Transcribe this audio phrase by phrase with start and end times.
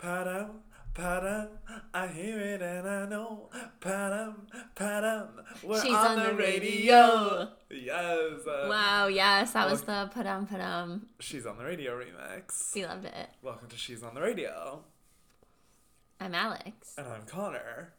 [0.00, 0.48] Padam,
[0.94, 1.48] padam,
[1.92, 3.50] I hear it and I know.
[3.80, 4.34] Padam,
[4.74, 5.28] padam,
[5.62, 7.48] we're She's on, on the the radio.
[7.70, 8.46] Yes.
[8.46, 11.02] uh, Wow, yes, that was the padam padam.
[11.18, 12.74] She's on the radio remix.
[12.74, 13.28] We loved it.
[13.42, 14.84] Welcome to She's on the Radio.
[16.18, 16.94] I'm Alex.
[16.96, 17.92] And I'm Conor.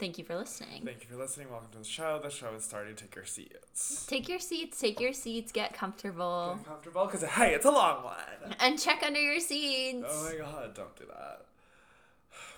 [0.00, 0.82] Thank you for listening.
[0.84, 1.50] Thank you for listening.
[1.50, 2.18] Welcome to the show.
[2.22, 2.96] The show is starting.
[2.96, 4.06] Take your seats.
[4.06, 8.02] Take your seats, take your seats, get comfortable, Get comfortable because, hey, it's a long
[8.04, 8.54] one.
[8.60, 10.06] and check under your seats.
[10.08, 11.42] Oh my god, don't do that.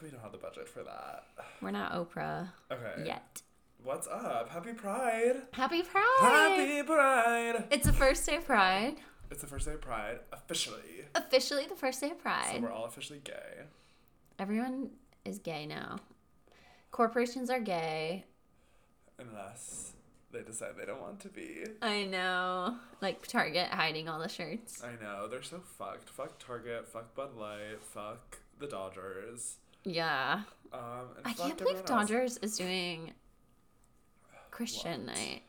[0.01, 1.25] We don't have the budget for that.
[1.61, 3.05] We're not Oprah Okay.
[3.07, 3.43] yet.
[3.83, 4.49] What's up?
[4.51, 5.43] Happy Pride.
[5.53, 6.05] Happy Pride!
[6.21, 7.65] Happy Pride.
[7.73, 8.97] It's the first day of Pride.
[9.33, 11.07] It's the first day of Pride, officially.
[11.17, 12.63] Officially the first day of So Pride.
[12.63, 13.65] we're all officially gay.
[14.39, 14.91] Everyone
[15.25, 15.99] is gay now.
[16.93, 18.27] Corporations are gay.
[19.19, 19.93] Unless
[20.31, 21.65] they decide they don't want to be.
[21.83, 22.77] I know.
[23.01, 24.83] Like Target hiding all the shirts.
[24.85, 26.09] I know, they're so fucked.
[26.09, 29.57] Fuck Target, fuck Bud Light, fuck the Dodgers.
[29.85, 30.43] Yeah.
[30.73, 30.81] Um,
[31.25, 32.09] I can't believe everyone else.
[32.09, 33.13] Dodgers is doing
[34.51, 35.17] Christian What?
[35.17, 35.43] night.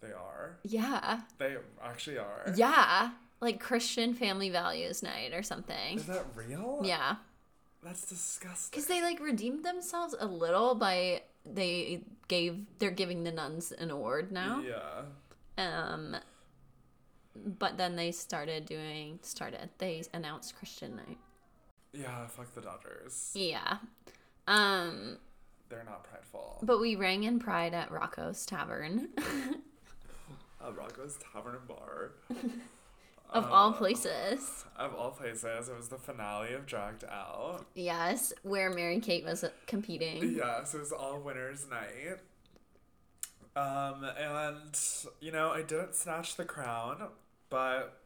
[0.00, 0.56] They are.
[0.62, 1.20] Yeah.
[1.38, 2.52] They actually are.
[2.56, 3.10] Yeah.
[3.40, 5.98] Like Christian family values night or something.
[5.98, 6.80] Is that real?
[6.84, 7.16] Yeah.
[7.86, 8.70] That's disgusting.
[8.72, 13.92] Because they like redeemed themselves a little by they gave they're giving the nuns an
[13.92, 14.60] award now.
[14.66, 15.02] Yeah.
[15.56, 16.16] Um
[17.36, 19.70] but then they started doing started.
[19.78, 21.18] They announced Christian night.
[21.92, 23.30] Yeah, fuck the Dodgers.
[23.34, 23.76] Yeah.
[24.48, 25.18] Um
[25.68, 26.58] They're not prideful.
[26.62, 29.08] but we rang in pride at Rocco's Tavern.
[30.58, 32.12] Uh, Rocco's Tavern and Bar.
[33.30, 34.64] of Uh, all places.
[34.76, 37.66] Of all places, it was the finale of Dragged Out.
[37.74, 40.34] Yes, where Mary Kate was competing.
[40.36, 42.18] Yes, it was all winners' night.
[43.56, 44.78] Um, and
[45.20, 47.08] you know, I didn't snatch the crown,
[47.48, 47.98] but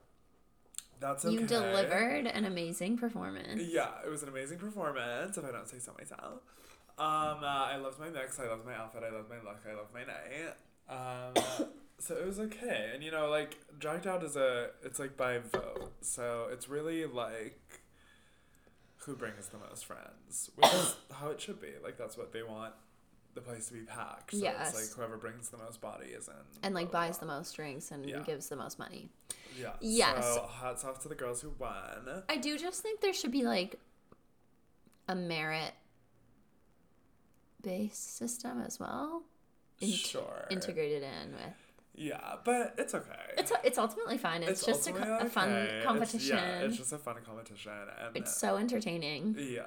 [1.00, 1.34] that's okay.
[1.34, 3.60] You delivered an amazing performance.
[3.62, 6.42] Yeah, it was an amazing performance, if I don't say so myself.
[6.98, 9.74] Um, uh, I loved my mix, I loved my outfit, I loved my look, I
[9.74, 10.54] loved my night.
[10.88, 11.66] Um,
[12.00, 12.91] so it was okay.
[12.94, 15.93] And you know, like, Dragged Out is a, it's like by vote.
[16.00, 17.61] So it's really like
[19.05, 21.69] who brings the most friends, which is how it should be.
[21.83, 22.75] Like, that's what they want
[23.34, 24.33] the place to be packed.
[24.33, 24.71] So Yes.
[24.75, 26.34] it's like whoever brings the most bodies in.
[26.65, 28.19] And like blah, blah, buys the most drinks and Yeah.
[28.21, 29.09] gives the most money.
[29.59, 29.75] Yeah.
[29.81, 30.25] Yes.
[30.34, 32.25] So hats off to the girls who won.
[32.28, 33.78] I do just think there should be like
[35.09, 35.72] a merit
[37.62, 39.22] based system as well.
[39.81, 40.47] int- Sure.
[40.50, 41.69] Integrated in with.
[41.95, 43.12] Yeah, but it's okay.
[43.37, 44.43] It's it's ultimately fine.
[44.43, 45.62] It's, just a, ultimately a fun okay.
[45.65, 46.37] It's- competition.
[46.37, 47.73] yeah, it's It's, just a fun competition,
[48.05, 49.37] and it's so entertaining.
[49.39, 49.65] yeah.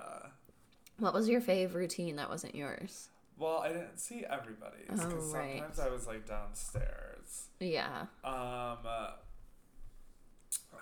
[1.00, 3.10] What was your fave routine that wasn't yours?
[3.38, 5.58] Well, I didn't see everybody's Oh, because right.
[5.58, 7.48] sometimes I was like downstairs.
[7.60, 8.06] Yeah.
[8.24, 9.12] Um, uh,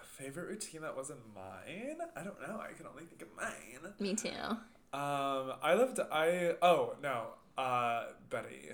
[0.04, 1.98] favorite routine that wasn't mine.
[2.16, 2.60] I don't know.
[2.60, 3.94] I can only think of mine.
[4.00, 4.30] Me too.
[4.94, 6.00] Um, I lived.
[6.12, 7.28] I oh no.
[7.58, 8.70] Uh, Betty.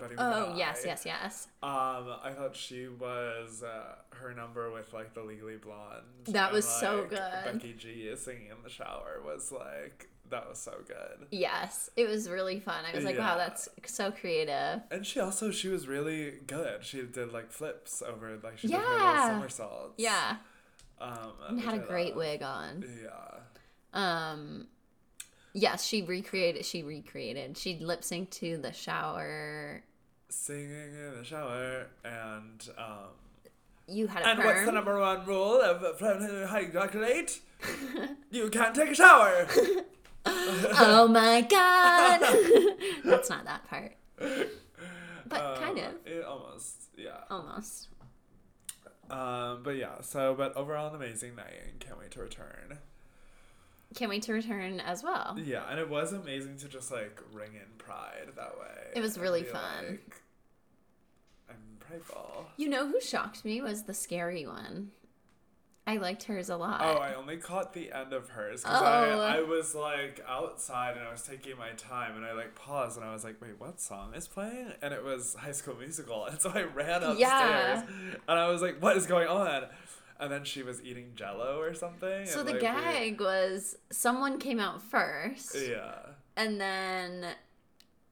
[0.00, 0.14] Betty.
[0.18, 1.48] Oh yes, yes, yes.
[1.62, 6.02] Um, I thought she was uh, her number with like the Legally Blonde.
[6.26, 7.18] That and, was so good.
[7.44, 11.26] Becky G singing in the shower was like that was so good.
[11.30, 12.84] Yes, it was really fun.
[12.90, 14.80] I was like, wow, that's so creative.
[14.90, 16.84] And she also she was really good.
[16.84, 19.22] She did like flips over like she did her Yeah.
[19.22, 19.94] little somersaults.
[19.98, 20.36] Yeah,
[21.00, 22.84] Um, and had a great wig on.
[23.02, 23.10] Yeah.
[23.92, 24.68] Um,
[25.52, 26.64] yes, she recreated.
[26.64, 27.56] She recreated.
[27.58, 29.82] She lip synced to the shower.
[30.30, 33.10] Singing in the shower and um.
[33.88, 34.46] You had a And perm.
[34.46, 35.98] what's the number one rule of
[36.48, 37.40] how you calculate?
[38.30, 39.46] you can't take a shower.
[40.26, 42.20] oh my god,
[43.04, 47.22] that's not that part, but kind Um, of, It almost, yeah.
[47.28, 47.88] almost.
[49.10, 50.00] Um, but yeah.
[50.02, 52.78] So, but overall, an amazing night, and can't wait to return.
[53.94, 55.36] Can't wait to return as well.
[55.42, 58.92] Yeah, and it was amazing to just like ring in Pride that way.
[58.94, 59.62] It was really fun.
[59.88, 60.22] Like,
[61.50, 62.46] I'm prideful.
[62.56, 64.90] You know who shocked me was the scary one.
[65.86, 66.82] I liked hers a lot.
[66.84, 68.84] Oh, I only caught the end of hers because Oh.
[68.84, 72.96] I, I was like outside and I was taking my time and I like paused
[72.96, 74.72] and I was like, wait, what song is playing?
[74.82, 76.26] And it was High School Musical.
[76.30, 77.82] And so I ran upstairs Yeah.
[78.28, 79.64] and I was like, what is going on?
[80.20, 82.26] And then she was eating jello or something.
[82.26, 85.56] so the like, we- gag was someone came out first.
[85.56, 85.94] Yeah.
[86.36, 87.26] and then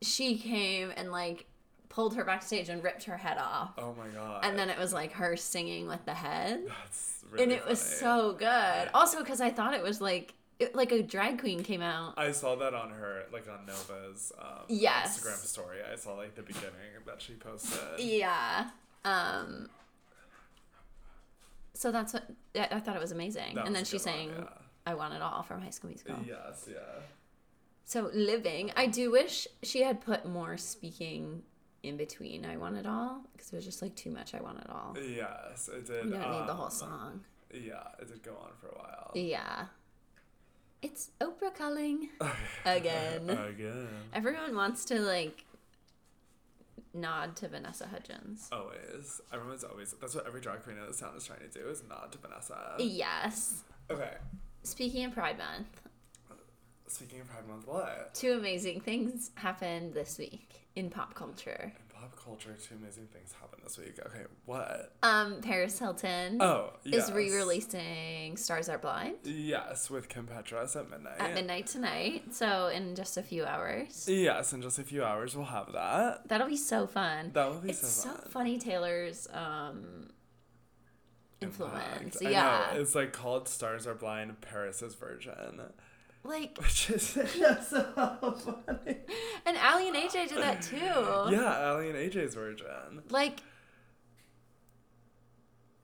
[0.03, 1.47] she came and like
[1.89, 4.45] pulled her backstage and ripped her head off Oh my god.
[4.45, 7.81] and then it was like her singing with the head That's really and it was
[7.81, 11.81] so good also because i thought it was like it, like a drag queen came
[11.83, 15.19] out I saw that on her, like on Nova's um, Yes.
[15.21, 15.77] Instagram story.
[15.91, 16.73] I saw like the beginning
[17.07, 17.79] that she posted.
[17.99, 18.71] yeah
[19.05, 19.69] um
[21.79, 22.25] so that's what
[22.57, 24.45] I I thought it was amazing That and then was a she good one, yeah.
[24.85, 26.17] I Want It All from High School Musical.
[26.27, 26.79] Yes, yeah.
[27.85, 31.43] So living, I do wish she had put more speaking
[31.83, 34.59] in between I Want It All because it was just like too much I Want
[34.59, 34.97] It All.
[35.01, 36.07] Yes, it did.
[36.07, 37.21] You don't need the whole um, song.
[37.53, 39.13] Yeah, it did go on for a while.
[39.15, 39.67] Yeah.
[40.83, 42.09] It's Oprah calling
[42.65, 43.31] again.
[43.31, 43.89] Again.
[44.13, 45.45] Everyone wants to like
[46.95, 48.49] nod to Vanessa Hudgens.
[48.53, 49.21] Always.
[49.33, 49.95] Everyone's always.
[50.01, 52.19] That's what every drag queen in this town is trying to do is nod to
[52.19, 52.75] Vanessa.
[52.79, 53.65] Yes.
[53.91, 54.15] Okay.
[54.63, 55.81] Speaking of Pride Month,
[56.87, 58.15] Speaking of Pride Month, what?
[58.15, 61.73] two amazing things happened this week in pop culture.
[62.01, 63.99] Pop culture, two amazing things happened this week.
[64.07, 64.93] Okay, what?
[65.03, 67.09] Um, Paris Hilton Oh, yes.
[67.09, 71.19] is re-releasing Stars Are Blind Yes, with Kim Petras at midnight.
[71.19, 72.35] at midnight tonight.
[72.35, 74.09] So in just a few hours.
[74.09, 76.29] Yes, in just a few hours we'll have that.
[76.29, 77.31] That'll be so fun.
[77.35, 78.21] That will be it's so fun.
[78.23, 80.11] so funny Taylor's um
[81.41, 82.19] influence.
[82.21, 82.67] Yeah.
[82.75, 82.81] know.
[82.81, 85.63] It's like called Stars Are Blind Paris's version.
[86.25, 87.85] Like Which is just so
[88.67, 88.97] funny.
[89.47, 90.77] and Aly and AJ did that too.
[90.77, 93.03] Yeah, Aly and AJ's version.
[93.11, 93.41] Like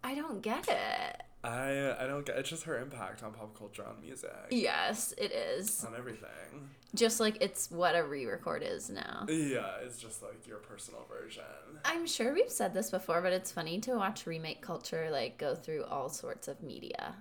[0.03, 1.23] I don't get it.
[1.43, 4.31] I I don't get it's just her impact on pop culture on music.
[4.51, 5.85] Yes, it is.
[5.85, 6.71] On everything.
[6.95, 9.27] Just like it's what a re-record is now.
[9.29, 11.43] Yeah, it's just like your personal version.
[11.85, 15.55] I'm sure we've said this before, but it's funny to watch remake culture like go
[15.55, 17.15] through all sorts of media.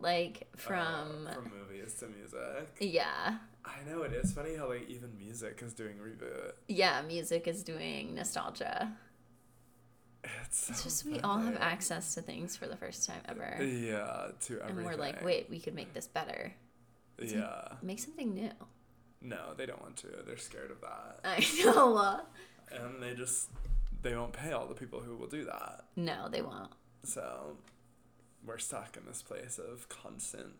[0.00, 2.68] Like from Uh, from movies to music.
[2.80, 3.38] yeah.
[3.64, 6.52] I know it is funny how like even music is doing reboot.
[6.66, 8.96] Yeah, music is doing nostalgia.
[10.24, 13.62] It's, It's so just we all have access to things for the first time ever.
[13.62, 14.76] Yeah, to everything.
[14.78, 16.52] And we're like, wait, we could make this better.
[17.22, 17.68] Yeah.
[17.82, 18.50] Make something new.
[19.22, 20.08] No, they don't want to.
[20.26, 21.20] They're scared of that.
[21.24, 22.20] I know.
[22.72, 23.48] And they just
[24.02, 25.84] they won't pay all the people who will do that.
[25.96, 26.72] No, they won't.
[27.04, 27.56] So
[28.46, 30.54] we're stuck in this place of constant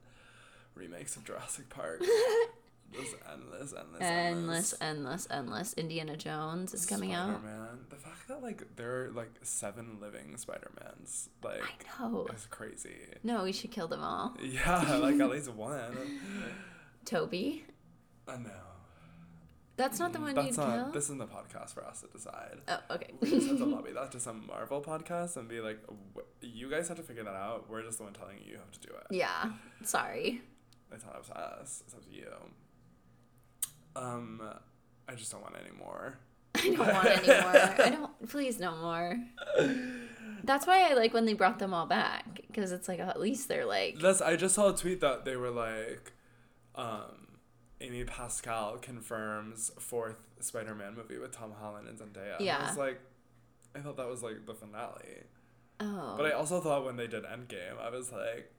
[0.74, 2.02] remakes of Jurassic Park.
[2.92, 5.72] just endless, endless, Endless, endless, endless.
[5.74, 7.30] Indiana Jones is coming out.
[7.40, 7.78] Spider-Man.
[7.88, 11.62] The fact that like there are like seven living Spider-Mans, like
[11.98, 12.26] I know.
[12.34, 12.96] is crazy.
[13.22, 14.36] No, we should kill them all.
[14.42, 16.20] Yeah, like at least one.
[17.04, 17.64] Tobey.
[18.28, 18.50] I know.
[19.80, 20.92] That's not the one That's you'd not.
[20.92, 22.58] This isn't the podcast for us to decide.
[22.68, 23.12] Oh, okay.
[23.20, 25.78] We just have to lobby that to some Marvel podcast and be like,
[26.14, 27.70] "Wh- you guys have to figure that out.
[27.70, 29.06] We're just the one telling you you have to do it.
[29.14, 29.52] yeah.
[29.82, 30.42] Sorry.
[30.92, 31.82] It's not up to us.
[31.86, 32.28] It's up to you.
[33.96, 34.42] Um,
[35.08, 36.18] I just don't want any more.
[36.54, 37.56] I don't want any more.
[37.86, 38.28] I don't.
[38.28, 39.16] Please, no more.
[40.44, 43.48] That's why I like when they brought them all back because it's like at least
[43.48, 44.20] they're like That's.
[44.20, 46.12] I just saw a tweet that they were like,
[46.74, 47.19] um,
[47.80, 52.36] Amy Pascal confirms fourth Spider-Man movie with Tom Holland and Zendaya.
[52.38, 53.00] And I was like,
[53.74, 55.24] I thought that was like the finale.
[55.80, 58.52] oh, But I also thought when they did Endgame, I was like,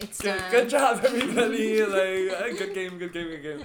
[0.00, 0.50] it's good, done.
[0.50, 1.82] good job everybody.
[1.82, 3.60] like, uh, good game, good game, good game.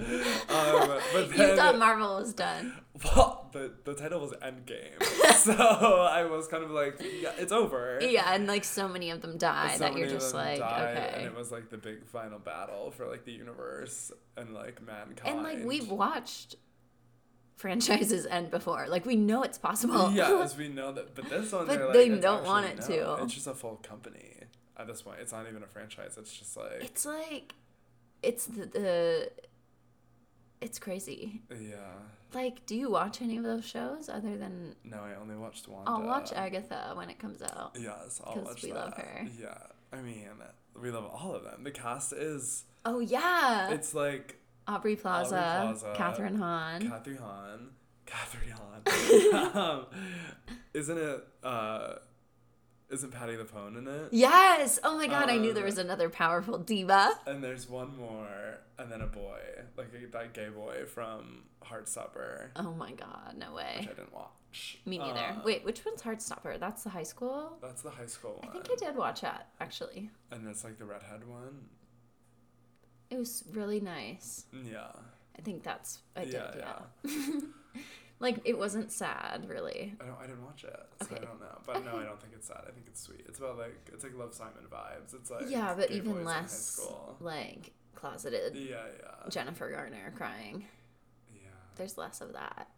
[0.48, 2.80] Um, but You thought Marvel was done.
[3.04, 5.02] well, the the title was Endgame,
[5.36, 7.98] so I was kind of like, yeah, it's over.
[8.00, 11.12] Yeah, and like so many of them die So that you're just like okay.
[11.16, 15.34] and it was like the big final battle for like the universe and like mankind.
[15.34, 16.56] And like we've watched
[17.56, 18.86] franchises end before.
[18.88, 20.10] Like we know it's possible.
[20.12, 23.22] yeah, as we know that, but this one, But like, they don't want it to.
[23.22, 24.41] It's just a full company
[24.76, 25.18] at this point.
[25.20, 26.16] It's not even a franchise.
[26.18, 27.54] It's just like, it's like
[28.22, 29.30] it's the, the
[30.60, 31.42] it's crazy.
[31.50, 31.76] yeah.
[32.34, 35.82] Like, do you watch any of those shows other than No, I only watched one.
[35.86, 37.76] I'll watch Agatha when it comes out.
[37.78, 38.76] Yes, I'll watch we that.
[38.76, 39.26] love her.
[39.38, 39.58] Yeah,
[39.92, 40.28] I mean,
[40.80, 41.64] we love all of them.
[41.64, 46.82] The cast is Oh yeah, it's like Aubrey Plaza, Plaza, Kathryn Hahn.
[46.82, 47.70] Kathryn Hahn,
[48.06, 49.56] Kathryn Hahn.
[49.70, 49.86] um,
[50.74, 51.24] isn't it?
[51.42, 51.94] Uh,
[52.92, 54.08] isn't Patti LuPone in it?
[54.12, 54.78] yes.
[54.84, 57.12] Oh my god, I knew there Um, was another powerful diva.
[57.26, 59.40] And there's one more, and then a boy,
[59.76, 63.76] like a, that gay boy from Heartstopper, Oh my god, no way.
[63.80, 63.88] which.
[63.88, 64.78] I didn't watch.
[64.84, 65.18] Me neither.
[65.18, 66.60] Uh, Wait, which one's Heartstopper?
[66.60, 67.56] That's the high school.
[67.62, 68.48] That's the high school one.
[68.48, 70.10] I think I did watch that actually.
[70.30, 71.68] And it's like the redhead one.
[73.10, 74.44] It was really nice.
[74.52, 74.88] Yeah.
[75.38, 76.34] I think that's I did.
[76.34, 76.78] yeah, Yeah.
[77.04, 77.40] yeah.
[78.22, 79.94] Like it wasn't sad, really.
[80.00, 80.16] I don't.
[80.18, 81.58] I didn't watch it, so I don't know.
[81.66, 82.62] But no, I don't think it's sad.
[82.66, 83.24] I think it's sweet.
[83.28, 85.12] It's about like it's like Love Simon vibes.
[85.14, 86.80] It's like yeah, but even less
[87.20, 90.64] like closeted Yeah, yeah, Jennifer Garner crying.
[91.34, 91.40] yeah.
[91.76, 92.68] There's less of that.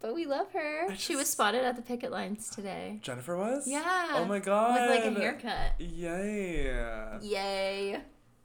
[0.00, 0.90] But we love her.
[0.90, 2.98] I She was spotted at the picket lines today.
[3.00, 3.66] Jennifer was.
[3.66, 4.08] Yeah.
[4.16, 4.90] Oh my god.
[4.90, 5.80] With like a haircut.
[5.80, 7.18] Yay.
[7.22, 8.00] Yay.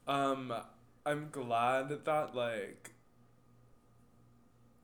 [0.07, 0.53] Um,
[1.05, 2.91] I'm glad that that like.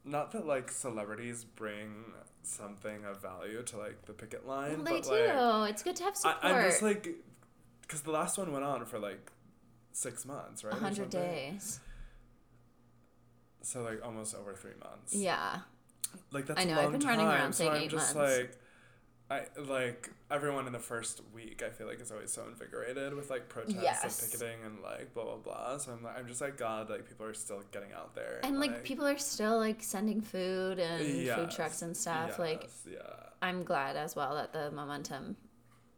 [0.06, 2.06] Not that like celebrities bring
[2.44, 5.34] something of value to like the picket line, Well, they but do.
[5.34, 6.38] like it's good to have I, support.
[6.44, 7.08] I'm just like,
[7.82, 9.32] because the last one went on for like
[9.92, 10.74] six months, right?
[10.74, 11.80] A hundred days.
[13.62, 15.16] So like almost over three months.
[15.16, 15.60] Yeah.
[16.32, 18.38] Like that's I know, I've been running time, around so saying I'm eight just months.
[18.38, 18.58] like
[19.30, 23.32] I like everyone in the first week I feel like is always so invigorated with
[23.32, 24.22] like protests Yes.
[24.22, 25.78] and picketing and like blah blah blah.
[25.80, 28.40] So I'm like I'm just like God, like people are still getting out there.
[28.44, 32.38] And like people are still like sending food and food trucks and stuff.
[32.38, 33.00] Like yeah.
[33.42, 35.38] I'm glad as well that the momentum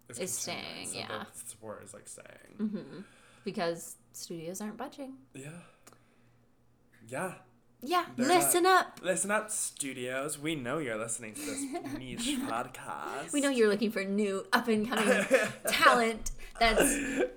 [0.10, 1.08] It's is staying, so yeah.
[1.34, 2.70] The support is like staying.
[2.70, 3.02] hmm
[3.44, 5.14] because studios aren't budging.
[5.34, 5.50] Yeah.
[7.08, 7.34] Yeah.
[7.82, 9.00] Yeah, They're listen up.
[9.04, 10.40] Listen up, studios.
[10.40, 11.64] We know you're listening to this
[11.98, 13.32] niche podcast.
[13.32, 15.26] We know you're looking for new up and coming
[15.68, 16.82] talent that's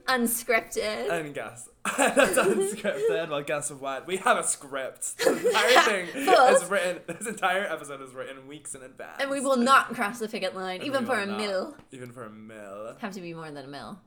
[0.08, 1.10] unscripted.
[1.10, 1.68] And guess.
[1.96, 3.30] That's unscripted.
[3.30, 4.06] Well, guess what?
[4.06, 5.16] We have a script.
[5.18, 6.98] This entire thing is written.
[7.06, 9.16] This entire episode is written weeks in advance.
[9.20, 11.38] and we will not cross the picket line, And even for a not.
[11.38, 11.76] mill.
[11.90, 12.96] Even for a mill.
[12.98, 13.98] Have to be more than a mill,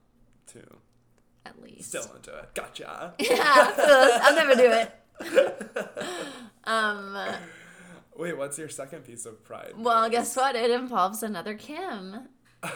[0.46, 0.62] Two.
[1.48, 1.90] at least.
[1.90, 2.50] Still into it.
[2.54, 3.14] Gotcha.
[3.20, 4.20] yeah.
[4.24, 4.92] I'll never do it.
[6.64, 7.18] um.
[8.16, 9.74] Wait, what's your second piece of pride?
[9.76, 10.56] Well, guess what?
[10.56, 12.28] It involves another Kim.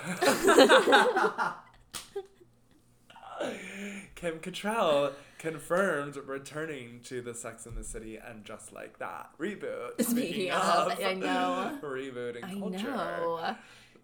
[4.15, 10.01] Kim Cattrall confirmed returning to the Sex and the City and just like that reboot.
[10.01, 11.77] Speaking of, I know.
[11.83, 12.77] rebooting I culture.
[12.83, 13.55] know.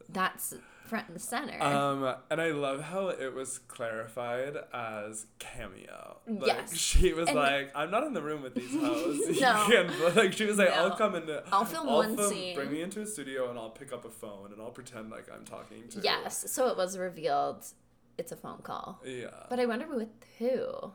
[0.10, 0.54] That's
[0.86, 1.62] front and center.
[1.62, 6.18] Um, and I love how it was clarified as cameo.
[6.28, 6.76] Like, Yes.
[6.78, 9.66] She was And- like, "I'm not in the room with these hoes." No.
[9.70, 11.24] can- like she was like, "I'll come in.
[11.52, 14.52] I'll film one scene." Bring me into a studio, and I'll pick up a phone,
[14.52, 16.46] and I'll pretend like I'm talking to." yes.
[16.52, 17.66] So it was revealed
[18.18, 19.02] it's a phone call.
[19.06, 19.28] Yeah.
[19.50, 20.92] But I wonder with who?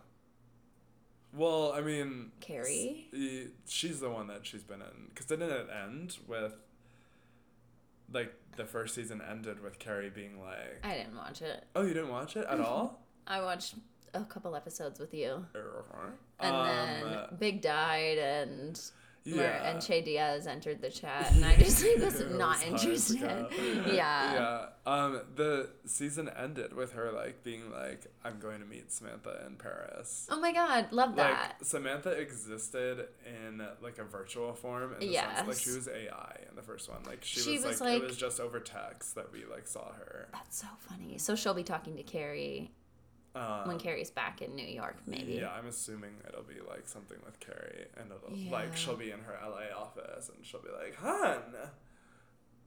[1.33, 3.09] well, I mean, Carrie?
[3.67, 5.09] she's the one that she's been in.
[5.11, 6.55] Because didn't it end with?
[8.13, 11.65] Like the first season ended with Carrie being like, I didn't watch it.
[11.77, 13.75] "Oh, you didn't watch it at all." I watched
[14.15, 15.45] a couple episodes with you.
[16.41, 18.81] And Um, then Big died and
[19.37, 19.71] yeah.
[19.71, 23.47] and Che Diaz entered the chat and I just like, was not was interested.
[23.87, 24.33] Yeah.
[24.35, 24.67] Yeah.
[24.87, 29.57] Um, the season ended with her like being like, "I'm going to meet Samantha in
[29.57, 31.57] Paris." Oh my god, love that.
[31.59, 36.57] Like Samantha existed in like a virtual form in sense like she was AI in
[36.57, 37.03] the first one.
[37.07, 39.93] Like she, She was, was, like, it was just over text that we like saw
[39.93, 40.29] her.
[40.33, 41.19] That's so funny.
[41.19, 42.71] So she'll be talking to Carrie
[43.39, 45.35] Um, when Carrie's back in New York, maybe.
[45.35, 48.51] Yeah, I'm assuming it'll be like something with Carrie, and it'll Yeah.
[48.51, 51.43] like she'll be in her LA office, and she'll be like, "Hun,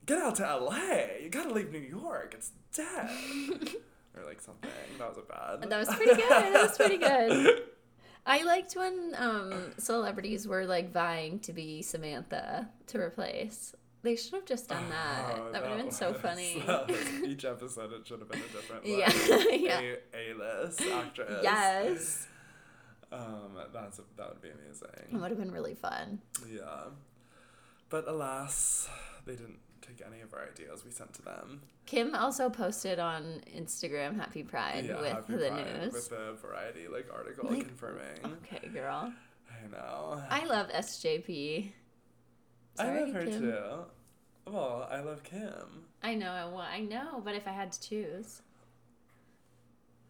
[0.06, 1.18] get out to LA.
[1.24, 2.34] You gotta leave New York.
[2.34, 3.10] It's dead."
[4.16, 4.70] or like something.
[4.98, 5.70] That was a bad.
[5.70, 6.30] That was pretty good.
[6.30, 7.64] That was pretty good.
[8.26, 13.74] I liked when um, celebrities were like vying to be Samantha to replace.
[14.04, 15.36] They should have just done that.
[15.38, 16.64] Oh, that would have been so funny.
[17.26, 19.80] each episode it should have been a different like, yeah.
[20.16, 21.40] A list actress.
[21.44, 22.28] yes.
[23.12, 25.22] Um, that's that would be It amazing.
[25.22, 26.20] would have been really fun.
[26.52, 26.86] Yeah,
[27.90, 28.88] but alas,
[29.26, 31.62] they didn't take any of our ideas we sent to them.
[31.86, 35.94] Kim also posted on Instagram Happy Pride yeah, with Happy the Pride, news.
[35.94, 38.38] with the Variety like article Like, confirming.
[38.46, 39.12] Okay, girl.
[39.52, 40.22] I know.
[40.30, 41.72] I love SJP.
[42.80, 43.42] I love her Kim.
[43.42, 43.64] too.
[44.48, 45.86] Well, I love Kim.
[46.04, 48.42] I know, I wa- I know, but if I had to choose,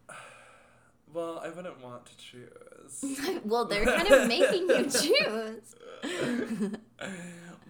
[1.12, 3.04] Well, I wouldn't want to choose.
[3.44, 5.74] well, they're kind of making you choose.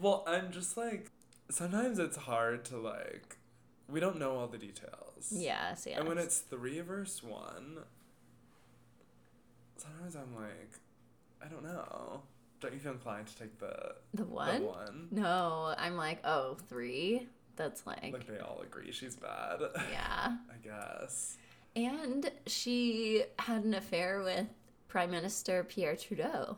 [0.00, 1.10] well, I'm just like
[1.50, 3.36] sometimes it's hard to like
[3.88, 5.32] we don't know all the details.
[5.32, 5.98] Yes, yes.
[5.98, 7.78] And when it's three verse one,
[9.76, 10.78] sometimes I'm like,
[11.44, 12.22] I don't know.
[12.62, 14.60] Don't you feel inclined to take the the one?
[14.60, 15.08] the one?
[15.10, 17.26] No, I'm like, oh, three.
[17.56, 19.58] That's like, Like they all agree she's bad.
[19.90, 20.36] yeah.
[20.48, 21.36] I guess.
[21.74, 24.46] And she had an affair with
[24.86, 26.56] Prime Minister Pierre Trudeau.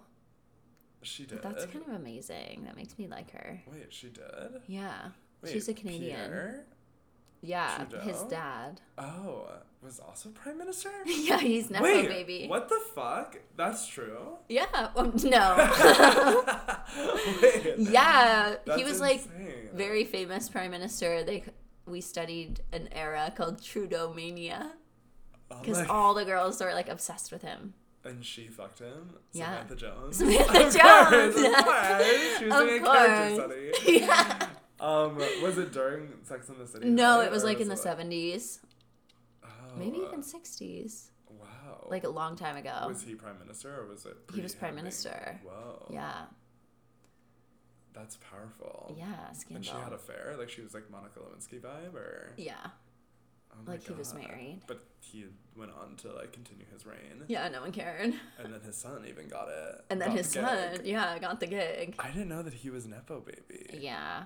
[1.01, 1.41] She did.
[1.41, 2.65] That's kind of amazing.
[2.67, 3.63] That makes me like her.
[3.73, 4.61] Wait, she did.
[4.67, 5.09] Yeah.
[5.43, 6.17] Wait, She's a Canadian.
[6.17, 6.65] Pierre?
[7.47, 8.81] Yeah, his dad.
[8.99, 9.49] Oh,
[9.83, 10.89] was also prime minister.
[11.07, 12.47] yeah, he's Nepo Wait, baby.
[12.49, 13.37] what the fuck?
[13.57, 14.39] That's true.
[14.49, 14.89] Yeah.
[14.95, 15.57] Well, no.
[17.43, 19.69] Wait, yeah, he was like insane.
[19.75, 21.23] very famous prime minister.
[21.25, 21.45] They
[21.87, 24.73] we studied an era called Trudeau mania
[25.51, 27.75] Oh because my- all the girls were like obsessed with him.
[28.05, 29.15] And she fucked him.
[29.33, 29.67] Yeah.
[29.67, 30.17] Samantha Jones.
[30.19, 31.35] Samantha Of Jones.
[31.35, 32.39] course, of course.
[32.39, 33.77] She was Of doing a character course.
[33.81, 33.99] study.
[33.99, 34.47] yeah.
[34.85, 36.89] Um, was it during Sex and the City?
[36.91, 38.61] No, it was like in the seventies,
[39.43, 39.49] Oh,
[39.79, 41.87] maybe uh, even sixties, Wow.
[41.89, 42.85] like a long time ago.
[42.89, 44.17] Was he prime minister or was it?
[44.35, 45.41] He was prime minister.
[45.43, 45.87] Whoa.
[45.91, 46.25] Yeah,
[47.95, 48.95] That's powerful.
[48.99, 52.55] yeah, And she had a fair, like she was like Monica Lewinsky vibe, or yeah,
[53.53, 54.63] Oh like he was married.
[54.67, 55.27] But he
[55.57, 57.23] went on to like continue his reign.
[57.29, 58.13] Yeah, no one cared.
[58.39, 59.85] And then his son even got it.
[59.91, 61.95] And then got his the son, yeah, got the gig.
[61.99, 63.79] I didn't know that he was Nepo baby.
[63.81, 64.25] Yeah.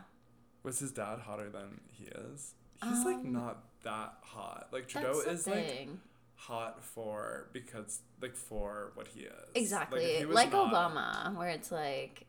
[0.62, 2.54] Was his dad hotter than he is?
[2.82, 4.68] He's like Um, not that hot.
[4.72, 5.88] Like Trudeau is like
[6.36, 9.32] hot for because like for what he is.
[9.54, 10.24] exactly.
[10.26, 12.26] was Like, not- Obama, where it's like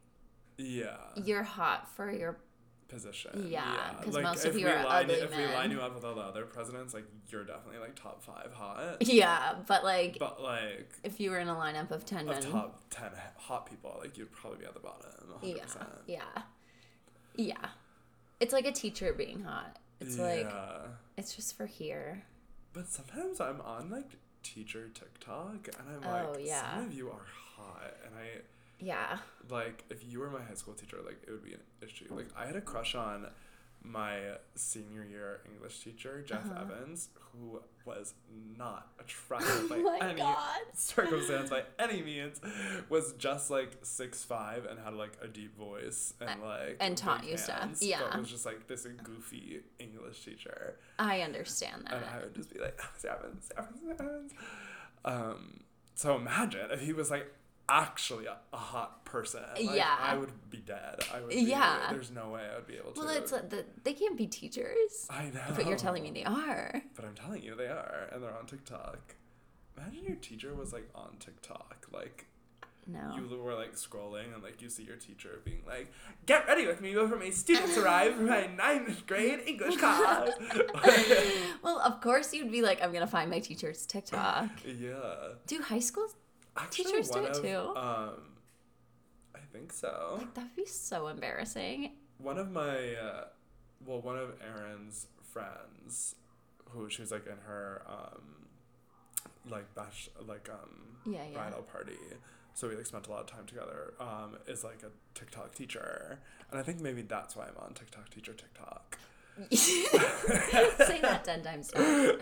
[0.57, 0.97] Yeah.
[1.15, 2.39] you're hot for your
[2.87, 3.47] Position.
[3.51, 5.79] Yeah, 'cause Like, most of if you we are line, ugly If we line you
[5.79, 8.97] up with all the other presidents, like you're definitely like top five hot.
[9.01, 12.51] Yeah, but like But like if you were in a lineup of ten of men.
[12.51, 15.11] top ten hot people, like you'd probably be at the bottom.
[15.39, 15.85] 100%.
[16.07, 16.23] Yeah.
[16.35, 16.41] Yeah.
[17.35, 17.69] Yeah.
[18.39, 19.77] It's like a teacher being hot.
[19.99, 20.51] It's like
[21.17, 22.23] it's just for here.
[22.73, 24.11] But sometimes I'm on like
[24.43, 26.75] teacher TikTok and I'm Oh, like, yeah.
[26.75, 27.25] some of you are
[27.57, 28.41] hot, and I
[28.79, 29.17] Yeah.
[29.49, 32.05] like if you were my high school teacher, like it would be an issue.
[32.09, 33.27] Like I had a crush on
[33.83, 34.17] my
[34.55, 36.61] senior year English teacher, Jeff Uh-huh.
[36.61, 38.13] Evans, who was
[38.57, 40.59] not attractive by Oh any God.
[40.73, 42.39] circumstance by any means,
[42.89, 47.25] was just like six five and had like a deep voice and like and taught
[47.25, 47.59] you stuff.
[47.59, 48.01] hands, Yeah.
[48.11, 50.75] but was just like this goofy English teacher.
[50.99, 51.93] I understand that.
[51.95, 54.31] And I would just be like, "Oh, Evans, Evans, Evans.
[55.05, 55.61] Um,
[55.95, 57.31] so imagine if he was like
[57.69, 59.41] actually a, a hot person.
[59.55, 59.95] Like, Yeah.
[59.99, 60.99] I would be dead.
[61.13, 61.29] I would.
[61.29, 61.87] Be, Yeah.
[61.91, 62.99] There's no way I would be able to.
[63.01, 65.07] well, it's like the, they can't be teachers.
[65.09, 65.41] I know.
[65.55, 66.81] But you're telling me they are.
[66.95, 69.15] But I'm telling you, they are, and they're on TikTok.
[69.77, 72.25] Imagine your teacher was like on TikTok, like
[72.85, 73.15] No.
[73.15, 75.89] you were like scrolling and like you see your teacher being like,
[76.25, 80.31] "Get ready with me before my students arrive for my ninth grade English class."
[81.63, 84.49] well, of course you'd be like, I'm gonna find my teacher's TikTok.
[84.65, 84.99] yeah.
[85.47, 86.07] Do high school
[86.57, 87.79] Actually, Teachers do it of, too?
[87.79, 88.13] Um,
[89.35, 90.15] I think so.
[90.17, 91.91] like that'd be so embarrassing.
[92.17, 93.25] One of my, uh,
[93.85, 96.15] well, one of Erin's friends,
[96.69, 98.21] who she was like in her, um,
[99.49, 101.33] like bash, like um, Yeah, yeah.
[101.33, 101.97] bridal party.
[102.53, 103.93] So we like spent a lot of time together.
[104.01, 106.19] Um, is like a TikTok teacher,
[106.51, 108.97] and I think maybe that's why I'm on TikTok teacher TikTok.
[109.51, 111.71] Say that ten times.
[111.75, 112.17] Um,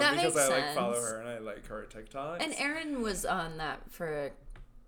[0.00, 2.42] That because makes I like follow her and I like her TikToks.
[2.42, 4.30] And Erin was on that for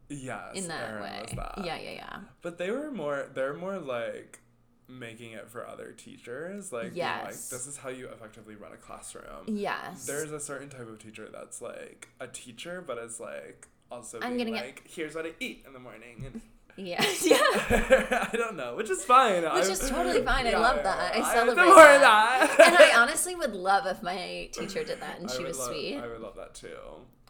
[0.09, 1.25] yes, in that Erin way.
[1.37, 1.55] that.
[1.65, 2.17] Yeah, yeah, yeah.
[2.43, 4.41] But they were more they're more like
[4.89, 6.73] making it for other teachers.
[6.73, 9.45] Like being like this is how you effectively run a classroom.
[9.47, 10.07] Yes.
[10.07, 14.37] There's a certain type of teacher that's like a teacher but it's like also I'm
[14.37, 16.41] being gonna get- like, here's what I eat in the morning and
[16.77, 17.39] yeah, yeah.
[18.33, 19.43] I don't know, which is fine.
[19.55, 20.47] Which is totally fine.
[20.47, 21.15] I love that.
[21.17, 22.57] I celebrate support that.
[22.67, 25.97] and I honestly would love if my teacher did that and she was love- sweet.
[25.99, 26.77] I would love that too.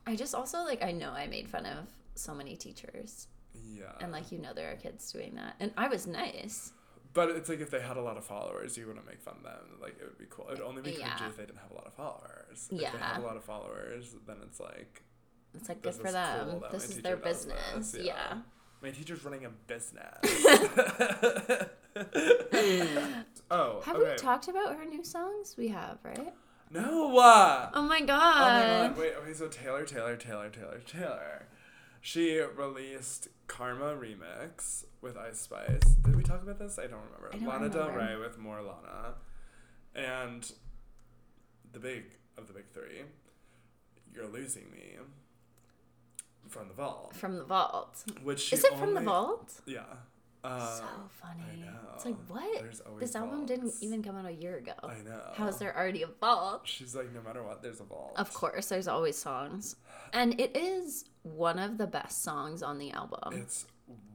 [0.06, 3.26] I just also like I know I made fun of so many teachers
[3.66, 3.84] Yeah.
[4.00, 6.72] and like you know there are kids doing that and I was nice.
[7.14, 9.42] But it's like if they had a lot of followers, you wouldn't make fun of
[9.44, 9.78] them.
[9.80, 10.46] Like it would be cool.
[10.50, 12.68] It'd only be cringy if they didn't have a lot of followers.
[12.70, 12.88] Yeah.
[12.88, 13.14] If they Yeah.
[13.14, 15.02] have a lot of followers, then it's like
[15.54, 16.50] It's like good This for them.
[16.50, 17.92] cool that this my is their business.
[17.92, 18.14] this, Yeah.
[18.14, 18.38] yeah.
[18.84, 20.18] My teacher's running a business.
[23.50, 24.10] oh, Have okay.
[24.10, 25.54] we talked about her new songs?
[25.56, 26.32] We have, right?
[26.70, 27.16] no.
[27.18, 28.88] Uh, Oh my oh my god.
[28.90, 28.98] god!
[28.98, 29.14] Wait.
[29.22, 29.32] Okay.
[29.32, 31.46] So Taylor, Taylor, Taylor, Taylor, Taylor.
[32.00, 35.80] She released Karma remix with Ice Spice.
[36.04, 36.78] Did we talk about this?
[36.78, 37.30] I don't remember.
[37.32, 37.90] I don't Lana Del.
[37.90, 39.14] Rey with more Lana,
[39.94, 40.52] and
[41.72, 42.04] the big
[42.36, 43.02] of the big three.
[44.14, 44.96] You're losing me.
[46.48, 48.04] From the vault, From the vault.
[48.22, 49.52] which Is it from the vault?
[49.66, 49.80] Yeah.
[50.44, 51.64] Um, so funny.
[51.94, 53.00] It's like what?
[53.00, 54.74] This album didn't even come out a year ago.
[54.82, 55.22] I know.
[55.34, 56.62] How is there already a vault?
[56.64, 58.12] She's like, no matter what, there's a vault.
[58.16, 59.76] Of course, there's always songs.
[60.12, 63.32] And it is one of the best songs on the album.
[63.32, 63.64] It's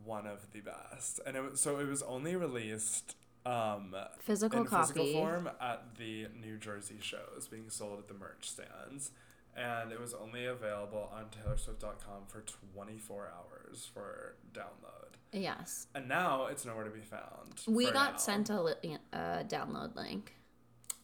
[0.06, 3.16] one of the best, and it was, so it was only released
[3.46, 4.94] um, Physical in copy.
[4.94, 9.12] physical form at the New Jersey shows, being sold at the merch stands,
[9.56, 15.16] and it was only available on TaylorSwift.com for 24 hours for download.
[15.32, 15.88] Yes.
[15.94, 17.62] And now it's nowhere to be found.
[17.68, 18.18] We got now.
[18.18, 20.36] sent a li- uh, download link.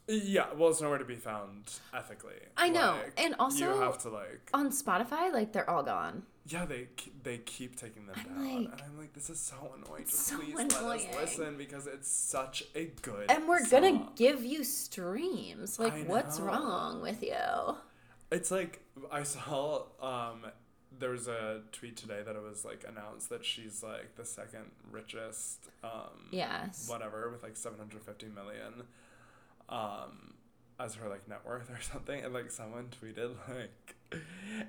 [0.08, 2.34] Yeah, well, it's nowhere to be found ethically.
[2.56, 6.22] I know, Like, and also- you have to like On Spotify, like they're all gone.
[6.48, 6.86] Yeah, they
[7.24, 10.04] they keep taking them I'm down, like- and I'm like, this is so annoying.
[10.04, 13.28] Just so please let us listen because it's such a good.
[13.28, 15.80] And we're gonna give you streams.
[15.80, 17.34] Like, what's wrong with you?
[18.30, 20.46] It's like I saw um
[20.98, 24.70] there was a tweet today that it was like announced that she's like the second
[24.90, 26.88] richest um Yes.
[26.88, 28.82] whatever with like 750 million
[29.68, 30.34] um
[30.78, 33.94] as her like net worth or something and like someone tweeted like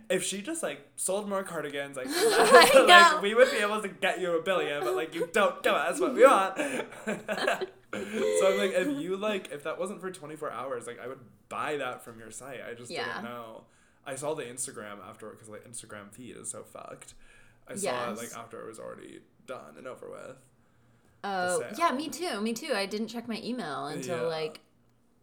[0.09, 2.07] if she just like sold more cardigans, like,
[2.87, 5.73] like we would be able to get you a billion, but like you don't give
[5.73, 6.57] That's what we want.
[6.57, 11.19] so I'm like, if you like, if that wasn't for 24 hours, like I would
[11.49, 12.59] buy that from your site.
[12.67, 13.05] I just Yeah.
[13.05, 13.63] didn't know.
[14.05, 17.13] I saw the Instagram after because like Instagram feed is so fucked.
[17.67, 20.37] I saw it like after it was already done and over with.
[21.23, 22.39] Oh, yeah, me too.
[22.41, 22.71] Me too.
[22.73, 24.27] I didn't check my email until Yeah.
[24.27, 24.61] like,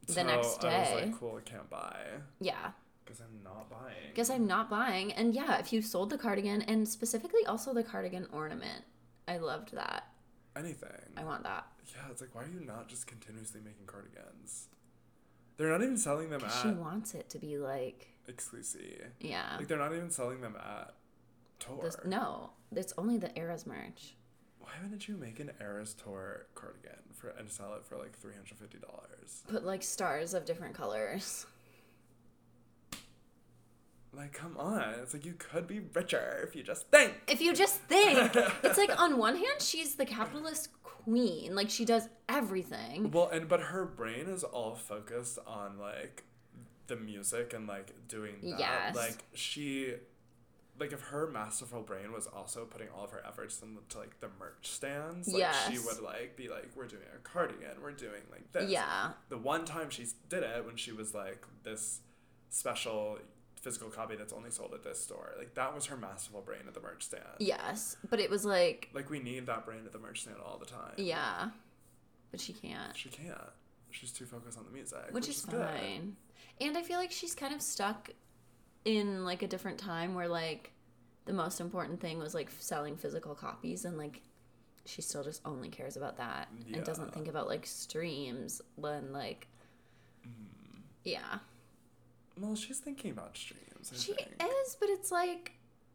[0.07, 0.95] The So next I was day.
[1.07, 1.97] like, cool, I can't buy
[2.41, 2.71] yeah.
[3.05, 4.11] because I'm not buying.
[4.11, 5.13] Because I'm not buying.
[5.13, 8.85] And yeah, if you sold the cardigan and specifically also the cardigan ornament,
[9.29, 10.09] I loved that.
[10.57, 10.91] anything.
[11.17, 11.67] I want that.
[11.95, 14.69] Yeah, it's like why are you not just continuously making cardigans?
[15.57, 16.51] They're not even selling them at.
[16.63, 19.13] she wants it to be like, exclusive.
[19.21, 19.57] yeah.
[19.57, 20.95] Like they're not even selling them at
[21.61, 21.79] Tour.
[21.83, 24.17] This, no, it's only the Eras merch.
[24.65, 28.33] Why wouldn't you make an Eras Tour cardigan for and sell it for like three
[28.33, 29.43] hundred fifty dollars?
[29.47, 31.47] Put like stars of different colors.
[34.17, 34.95] Like, come on!
[35.03, 37.13] It's like you could be richer if you just think.
[37.29, 41.55] If you just think, it's like on one hand, she's the capitalist queen.
[41.55, 43.11] Like she does everything.
[43.11, 46.25] Well, and but her brain is all focused on like
[46.87, 48.59] the music and like doing that.
[48.59, 48.97] Yes.
[48.97, 49.95] Like she,
[50.79, 54.29] like if her masterful brain was also putting all of her efforts into like the
[54.41, 58.51] merch stands, like she would like be like, we're doing a cardigan, we're doing like
[58.53, 58.71] this.
[58.71, 59.11] Yeah.
[59.29, 62.01] The one time she did it when she was like this
[62.51, 63.19] special
[63.61, 66.75] physical copy that's only sold at this store, like that was her masterful brain at
[66.75, 67.23] the merch stand.
[67.39, 70.59] Yes, but it was like, Like we need that brain at the merch stand all
[70.59, 70.93] the time.
[70.97, 71.51] yeah,
[72.31, 73.39] but she can't, She can't.
[73.91, 75.61] She's too focused on the music, which is good.
[75.65, 76.17] fine.
[76.61, 78.11] And I feel like she's kind of stuck
[78.85, 80.73] in like a different time where like
[81.27, 84.21] the most important thing was like selling physical copies and like
[84.87, 89.47] she still just only cares about that and doesn't think about like streams when like
[90.27, 90.81] Mm.
[91.05, 91.39] yeah
[92.41, 93.93] Well, she's thinking about streams.
[93.93, 94.29] I She think.
[94.43, 95.53] is, but it's like,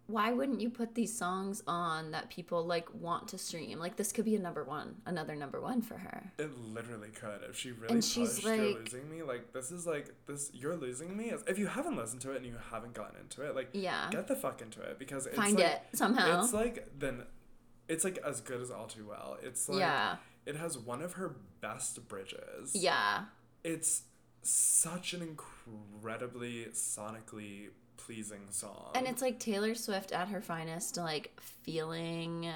[0.09, 3.77] why wouldn't you put these songs on that people like want to stream?
[3.79, 6.31] Like this could be a number one, another number one for her.
[6.39, 8.45] It literally could if she really And she's pushed.
[8.47, 9.21] you're like- losing me.
[9.21, 10.49] Like this is like this.
[10.53, 11.31] You're losing me.
[11.47, 14.27] If you haven't listened to it and you haven't gotten into it, like Yeah, get
[14.27, 16.41] the fuck into it because it's find like, it somehow.
[16.43, 17.23] It's like then,
[17.87, 19.37] it's like as good as all too well.
[19.43, 22.71] It's like yeah, it has one of her best bridges.
[22.73, 23.25] yeah,
[23.63, 24.03] It's
[24.41, 27.69] such an incredibly sonically
[28.05, 28.91] pleasing song.
[28.95, 32.47] and it's like Taylor Swift at her finest, like feeling,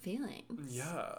[0.00, 0.42] feeling.
[0.68, 1.14] Yeah.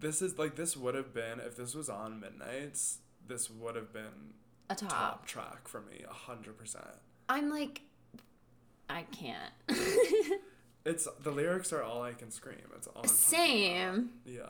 [0.00, 3.92] This is like this would have been if this was on Midnights, this would have
[3.92, 4.32] been
[4.70, 4.90] A top.
[4.90, 6.84] top track for me, a hundred percent.
[7.28, 7.82] I'm like,
[8.88, 9.52] I can't.
[10.86, 12.56] It's the lyrics are all I can scream.
[12.76, 14.10] It's all I'm Same.
[14.24, 14.42] Yeah.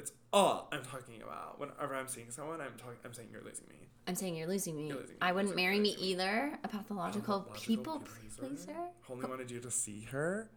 [0.00, 1.60] It's all I'm talking about.
[1.60, 2.96] Whenever I'm seeing someone, I'm talking.
[3.04, 3.86] I'm saying you're losing me.
[4.08, 4.86] I'm saying you're losing me.
[4.86, 6.58] You're losing me, I wouldn't marry me either.
[6.64, 8.40] A pathological, people pleaser?
[8.40, 8.76] pleaser.
[9.10, 10.48] Only wanted you to see her.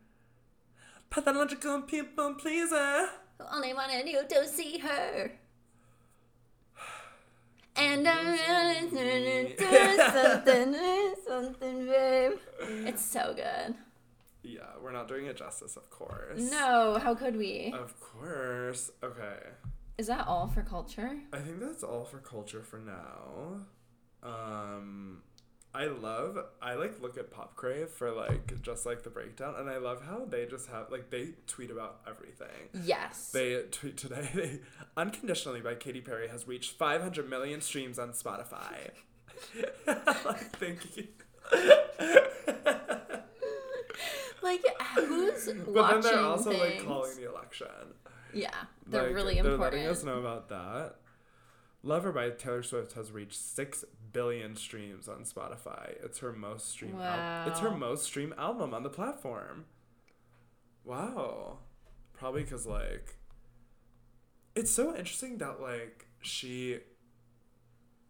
[1.09, 3.09] Pathological people pleaser.
[3.37, 5.33] who only wanted you to see her.
[7.75, 8.37] And I'm
[10.13, 12.33] something, something, babe.
[12.87, 13.75] It's so good.
[14.43, 16.39] Yeah, we're not doing it justice, of course.
[16.51, 17.73] No, how could we?
[17.73, 18.91] Of course.
[19.01, 19.37] Okay.
[19.97, 21.19] Is that all for culture?
[21.31, 23.65] I think that's all for culture for now.
[24.21, 25.21] Um
[25.75, 29.69] I love I like look at Pop Crave for like just like the breakdown and
[29.69, 32.69] I love how they just have like they tweet about everything.
[32.83, 33.31] Yes.
[33.31, 34.59] They tweet today they
[34.97, 38.91] Unconditionally by Katy Perry has reached 500 million streams on Spotify.
[39.87, 41.07] like thank you.
[44.43, 44.63] like,
[44.95, 46.61] who's But then they're also things?
[46.61, 47.67] like calling the election.
[48.33, 48.49] Yeah,
[48.87, 49.73] they're Like, really They're important.
[49.83, 50.95] letting us know about that.
[51.83, 55.95] Lover by Taylor Swift has reached six billion streams on Spotify.
[56.03, 56.99] It's her most streamed.
[57.01, 59.65] Al- it's her most streamed album on the platform.
[60.85, 61.59] Wow,
[62.13, 63.15] probably because like,
[64.55, 66.79] it's so interesting that like she,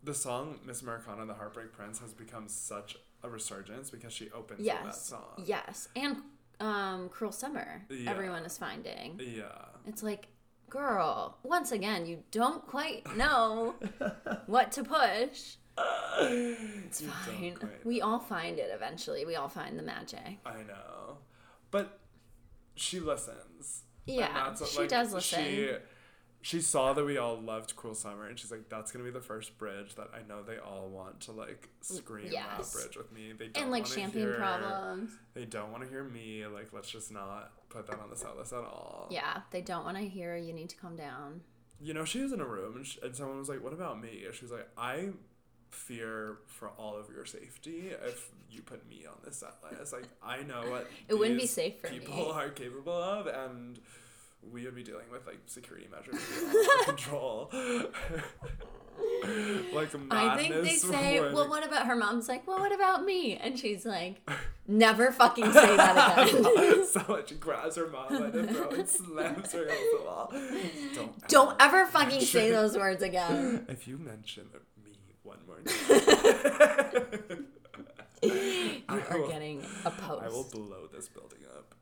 [0.04, 4.30] the song Miss Americana and the Heartbreak Prince has become such a resurgence because she
[4.32, 5.06] opens with that Yes.
[5.06, 5.44] song.
[5.46, 6.18] Yes, and
[6.60, 7.84] um, Cruel Summer.
[7.90, 8.12] Yeah.
[8.12, 9.20] Everyone is finding.
[9.20, 9.44] Yeah.
[9.88, 10.28] It's like,
[10.70, 13.76] girl, once again, you don't quite know
[14.46, 15.56] what to push.
[16.20, 17.58] It's You fine.
[17.84, 19.26] We all find it eventually.
[19.26, 20.38] We all find the magic.
[20.46, 21.18] I know,
[21.72, 22.00] but
[22.76, 23.84] she listens.
[24.06, 25.44] Yeah, that's what, she like, does listen.
[25.44, 25.70] She,
[26.44, 29.22] she saw that we all loved Cruel Summer, and she's like, "That's gonna be the
[29.22, 32.72] first bridge that I know they all want to like scream Yes.
[32.74, 35.18] that bridge with me." They don't and like champagne hear, problems.
[35.34, 36.46] They don't want to hear me.
[36.46, 39.08] Like, let's just not put that on the set list at all.
[39.10, 41.42] Yeah, they don't want to hear you need to calm down.
[41.82, 44.02] You know, she was in a room, and, sh and someone was like, "What about
[44.02, 45.14] me?" And she was like, "I
[45.70, 49.92] fear for all of your safety if you put me on this set list.
[49.94, 52.32] Like I know what It wouldn't be safe for people me.
[52.32, 53.80] are capable of, and
[54.52, 56.22] we would be dealing with like security measures
[56.86, 57.50] control.
[59.74, 60.12] like madness.
[60.12, 63.36] I think they say, well, what about her mom's like, well, what about me?
[63.38, 64.22] And she's like,
[64.68, 66.86] never fucking say that again.
[66.86, 70.32] so much she grabs her mom by the throat and slams her against the wall.
[70.96, 73.66] Don't Don't ever fucking mention- say those words again.
[73.70, 74.44] If you mention
[74.84, 74.92] me
[75.24, 77.48] one more time,
[78.22, 81.74] You I are will- getting a I will blow this building up.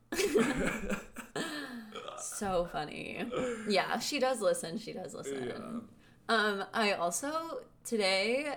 [2.22, 3.24] So funny.
[3.68, 4.78] Yeah, she does listen.
[4.78, 5.48] She does listen.
[6.28, 6.34] Yeah.
[6.34, 8.54] Um, I also today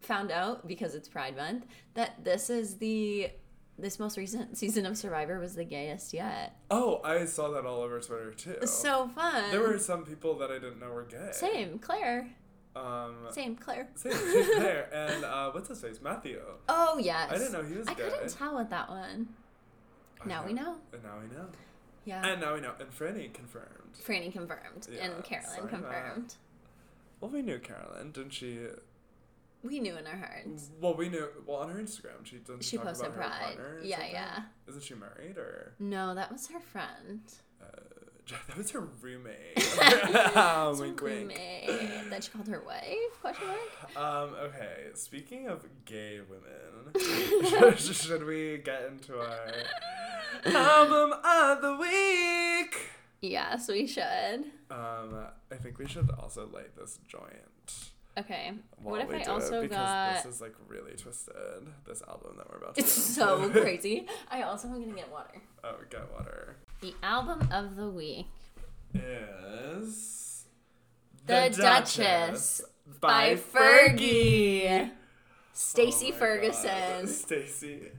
[0.00, 3.30] found out because it's Pride Month that this is the
[3.78, 6.54] this most recent season of Survivor was the gayest yet.
[6.70, 8.56] Oh, I saw that all over Twitter too.
[8.66, 9.50] So fun.
[9.50, 11.30] there were some people that I didn't know were gay.
[11.32, 12.28] same Claire.
[12.76, 13.88] Um, Same Claire.
[13.96, 14.12] same.
[14.12, 14.88] There.
[14.92, 16.00] And uh, what's his face?
[16.00, 16.40] Matthew.
[16.68, 17.28] Oh yes.
[17.30, 18.04] I didn't know he was I gay.
[18.04, 19.28] couldn't tell with that one.
[20.22, 20.76] I Now we know.
[20.92, 21.46] And now we know.
[22.04, 22.26] Yeah.
[22.26, 22.72] And now we know.
[22.80, 23.94] And Franny confirmed.
[24.04, 26.34] Franny confirmed Yeah, and Carolyn confirmed.
[27.20, 28.58] Well, we knew Carolyn, didn't she?
[29.62, 30.70] We knew in our hearts.
[30.80, 31.28] Well, we knew.
[31.46, 33.40] Well, on her Instagram, she doesn't She posted about her Pride.
[33.56, 33.80] partner.
[33.82, 34.12] Yeah, something?
[34.14, 34.42] yeah.
[34.68, 35.74] Isn't she married or?
[35.78, 37.20] No, that was her friend.
[38.48, 39.36] That was her roommate.
[39.56, 41.18] oh, her wink, wink.
[41.20, 42.10] roommate.
[42.10, 43.20] Then she called her wife?
[43.20, 43.96] Question mark?
[43.96, 44.34] Um.
[44.44, 44.88] Okay.
[44.94, 49.52] Speaking of gay women, should, should we get into our
[50.44, 52.76] album of the week?
[53.20, 54.44] Yes, we should.
[54.70, 55.26] Um.
[55.52, 57.90] I think we should also light this joint.
[58.18, 58.52] Okay.
[58.82, 60.14] What if I also because got?
[60.24, 61.34] this is like really twisted.
[61.86, 62.80] This album that we're about to.
[62.80, 64.06] It's so crazy.
[64.30, 65.40] I also am gonna get water.
[65.64, 66.56] Oh, get water.
[66.80, 68.26] The album of the week
[68.94, 70.46] Is
[71.26, 72.62] The Dutchess
[73.00, 74.90] by Fergie.
[75.52, 77.06] Stacy Oh Ferguson.
[77.06, 77.90] Stacy.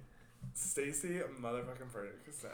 [0.62, 2.50] Stacy motherfucking Ferguson.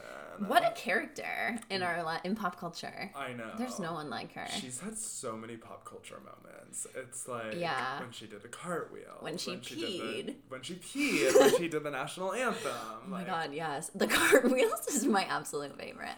[0.48, 3.12] What a character in our li- in pop culture.
[3.16, 3.52] I know.
[3.58, 4.48] There's no one like her.
[4.50, 6.88] She's had so many pop culture moments.
[6.96, 8.00] It's like Yeah.
[8.00, 9.18] when she did the cartwheel.
[9.20, 10.36] When she did the- peed.
[10.50, 11.38] when she peed.
[11.40, 12.72] when she did the national anthem.
[12.74, 13.92] Oh my god, yes.
[13.94, 16.16] The cartwheels is my absolute favorite.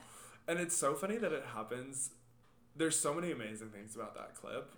[0.47, 2.11] And it's so funny that it happens.
[2.75, 4.71] There's so many amazing things about that clip.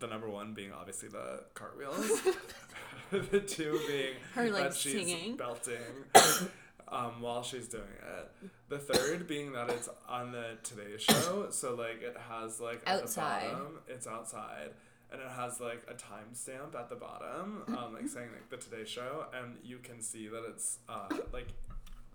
[0.00, 2.20] The number one being obviously the cartwheels.
[3.30, 5.36] the two being Her, like, that she's singing.
[5.36, 5.74] belting
[6.88, 8.50] um, while she's doing it.
[8.68, 13.02] The third being that it's on the Today Show, so like it has like at
[13.02, 13.46] Outside.
[13.46, 14.70] the bottom, it's outside.
[15.10, 18.84] And it has like a timestamp at the bottom, um, like saying like the Today
[18.84, 21.48] Show, and you can see that it's uh, like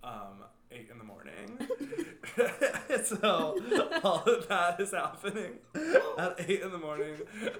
[0.03, 1.57] um, eight in the morning.
[3.03, 3.57] so
[4.03, 5.53] all of that is happening
[6.17, 7.15] at eight in the morning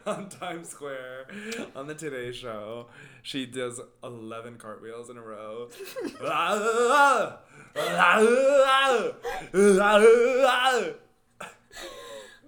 [0.06, 1.28] on Times Square
[1.76, 2.88] on the Today Show.
[3.22, 5.70] She does eleven cartwheels in a row.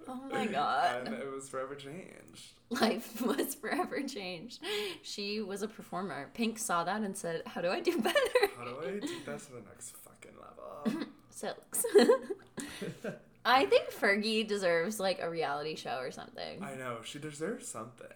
[0.08, 1.06] Oh my god.
[1.06, 2.52] and it was forever changed.
[2.70, 4.60] Life was forever changed.
[5.02, 6.30] She was a performer.
[6.34, 8.18] Pink saw that and said, How do I do better?
[8.56, 11.06] How do I take that to the next fucking level?
[11.30, 11.84] Silks.
[13.44, 16.62] I think Fergie deserves like a reality show or something.
[16.62, 18.08] I know she deserves something.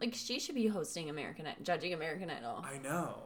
[0.00, 2.64] Like she should be hosting American I- judging American Idol.
[2.64, 3.18] I know.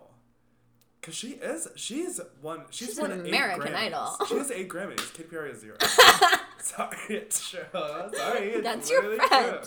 [1.03, 3.75] Cause she is, she's one, She's, She's won an American.
[3.75, 4.17] Idol.
[4.29, 5.15] She has eight Grammys.
[5.15, 5.77] Katy Perry has zero.
[6.59, 7.61] Sorry, it's true.
[7.73, 9.67] Sorry, it's That's your friend.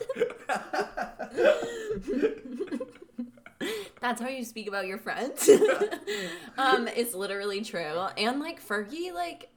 [4.01, 5.49] That's how you speak about your friends.
[6.57, 7.81] um, it's literally true.
[8.17, 9.49] And like Fergie like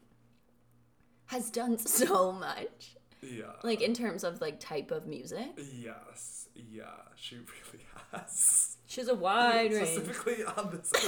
[1.27, 2.97] has done so much.
[3.21, 3.53] Yeah.
[3.63, 5.59] Like in terms of like type of music.
[5.59, 6.49] Yes.
[6.55, 6.85] Yeah.
[7.17, 8.76] She really has.
[8.97, 9.89] She has a wide range.
[9.91, 10.91] Specifically on this.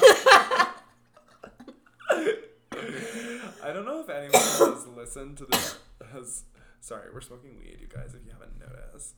[3.65, 5.79] I don't know if anyone has listened to this.
[6.13, 6.43] Has
[6.83, 8.15] sorry, we're smoking weed, you guys.
[8.15, 9.15] If you haven't noticed,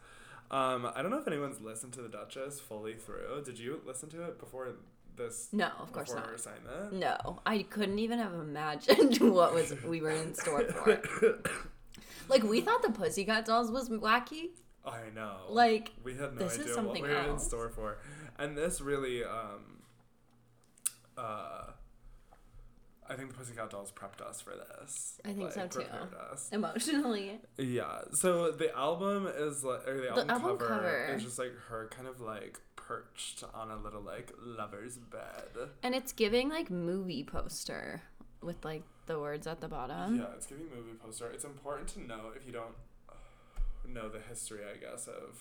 [0.53, 3.43] um, I don't know if anyone's listened to the Dutchess fully through.
[3.45, 4.69] Did you listen to it before
[5.17, 5.49] this?
[5.51, 6.33] No, of course not.
[6.33, 6.93] assignment.
[6.93, 11.01] No, I couldn't even have imagined what was we were in store for.
[12.29, 14.51] Like we thought the Pussycat Dolls was wacky.
[14.87, 15.39] I know.
[15.49, 17.99] Like we had no this is idea what we were in store for,
[18.41, 19.83] and this really, um,
[21.17, 21.67] uh,
[23.09, 25.21] I think the Pussycat Dolls prepped us for this.
[25.25, 25.85] I think so, too.
[26.33, 26.49] Us.
[26.53, 27.41] emotionally.
[27.59, 28.03] Yeah.
[28.15, 31.15] So the album is like, or the album, album cover, cover.
[31.15, 35.71] is just like her kind of like perched on a little like lover's bed.
[35.83, 38.03] And it's giving like movie poster
[38.43, 40.19] with like the words at the bottom.
[40.19, 41.31] yeah, it's giving movie poster.
[41.31, 42.75] It's important to know if you don't
[43.89, 45.41] know the history, I guess, of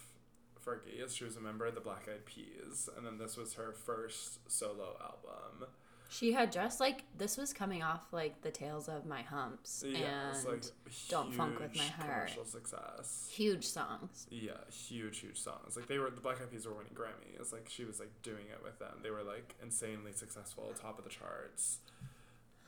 [0.66, 3.54] Fergie is she was a member of the Black Eyed Peas, and then this was
[3.56, 5.68] her first solo album.
[6.12, 10.34] She had just like this was coming off like the tales of my humps Yeah,
[10.34, 10.64] and like
[11.08, 12.30] Don't Funk with My Heart.
[12.30, 13.30] Commercial success.
[13.32, 14.26] huge songs.
[14.32, 15.76] Yeah, huge, huge songs.
[15.78, 17.54] Like they were the Black Eyed Peas were winning Grammys.
[17.54, 18.98] Like she was like doing it with them.
[19.04, 21.78] They were like insanely successful, top of the charts.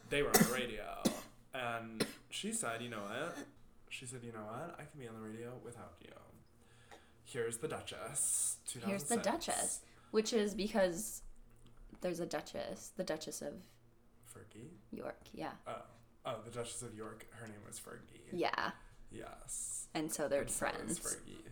[0.09, 1.01] They were on the radio,
[1.55, 3.37] and she said, "You know what?"
[3.89, 4.75] She said, "You know what?
[4.79, 6.11] I can be on the radio without you."
[7.31, 8.57] Here's the Dutchess.
[8.85, 9.79] Here's the Dutchess,
[10.11, 11.21] which is because
[12.01, 13.53] there's a Duchess, the Duchess of
[14.33, 14.69] Fergie.
[14.91, 15.19] York.
[15.33, 15.81] Yeah, Oh,
[16.25, 17.25] oh, the Duchess of York.
[17.31, 18.19] Her name was Fergie.
[18.33, 18.71] yeah,
[19.11, 19.87] Yes.
[19.93, 20.99] and so they're And so friends.
[20.99, 21.47] Fergie.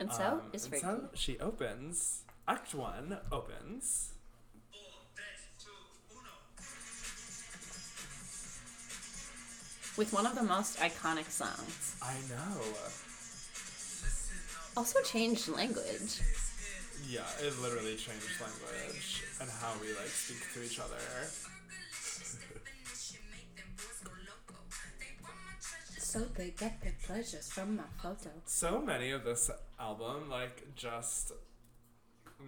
[0.00, 0.80] And so Um, is and Fergie.
[0.80, 2.22] so she opens.
[2.48, 4.10] Act one opens.
[9.96, 11.96] with one of the most iconic songs.
[12.02, 12.60] I know.
[14.76, 16.20] Also changed language.
[17.08, 20.96] Yeah, it literally changed language and how we like speak to each other.
[25.98, 28.30] So they get their pleasures from my photo.
[28.46, 31.32] So many of this album like just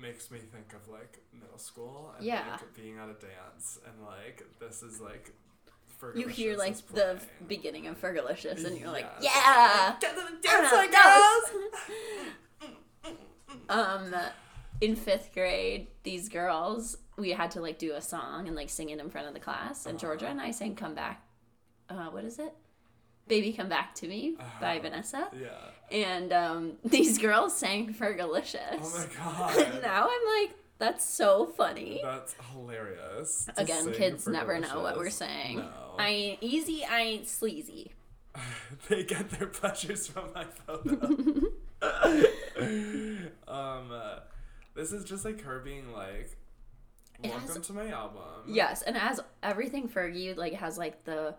[0.00, 2.44] makes me think of like middle school and Yeah.
[2.52, 5.32] like being at a dance and like this is like
[6.14, 9.94] You hear like the beginning of Fergalicious, and you're like, yeah.
[10.00, 10.06] The
[10.42, 10.94] Dance like
[13.68, 14.14] um,
[14.80, 18.90] in fifth grade, these girls, we had to like do a song and like sing
[18.90, 19.86] it in front of the class.
[19.86, 21.22] And Georgia and I sang "Come Back."
[21.88, 22.52] Uh, what is it?
[23.28, 24.82] "Baby Come Back to Me" by Uh-huh.
[24.82, 25.28] Vanessa.
[25.40, 25.96] Yeah.
[25.96, 29.82] And um, these girls sang "Fergalicious." Oh my god.
[29.82, 32.00] now I'm like, that's so funny.
[32.02, 33.48] That's hilarious.
[33.56, 35.58] Again, kids never know what we're saying.
[35.58, 35.94] No.
[35.98, 37.92] I ain't easy, I ain't sleazy.
[38.88, 41.06] they get their pleasures from my photo.
[43.48, 44.18] um, uh,
[44.74, 46.36] this is just like her being like,
[47.22, 51.34] "Welcome has- to my album." Yes, and it has everything Fergie like has like the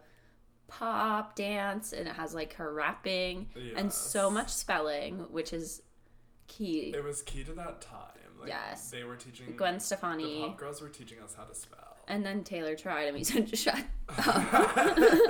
[0.68, 5.82] pop dance and it has like her rapping and so much spelling, which is
[6.48, 6.94] key.
[6.96, 8.17] It was key to that time.
[8.40, 8.90] Like, Yes.
[8.92, 9.54] They were teaching.
[9.58, 11.98] Gwen The Stefani pop girls were teaching us how to spell.
[12.08, 13.84] and then Taylor tried and we said shut
[14.18, 15.30] up.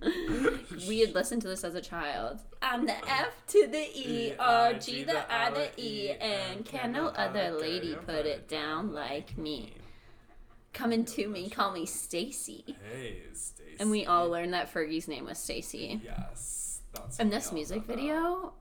[0.88, 2.40] we had listened to this as a child.
[2.60, 6.92] I'm the uh, F to the E, R G the I the E, and can
[6.92, 9.74] no other lady put it down like me.
[10.72, 12.76] Coming to me, call me Stacy.
[12.90, 13.76] Hey, Stacy.
[13.78, 16.00] And we all learned that Fergie's name was Stacy.
[16.02, 17.18] Yes, that's.
[17.18, 18.54] And this music video,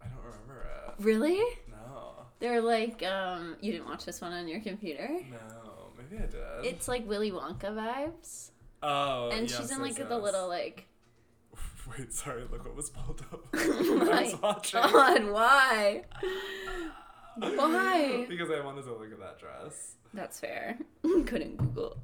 [0.00, 0.66] I don't remember
[0.98, 1.02] it.
[1.04, 1.42] really?
[2.40, 5.08] They're like, um, you didn't watch this one on your computer?
[5.30, 6.64] no, maybe I did.
[6.64, 8.50] It's like Willy Wonka vibes.
[8.82, 10.22] oh, And yes, she's in like yes, the yes.
[10.24, 10.86] little like
[11.98, 12.42] Wait, sorry.
[12.50, 13.44] Look what was pulled up.
[13.54, 16.02] I my was watching God, why?
[17.36, 18.26] Why?
[18.28, 19.94] because I wanted to look at that dress.
[20.12, 20.78] That's fair.
[21.02, 21.96] Couldn't Google.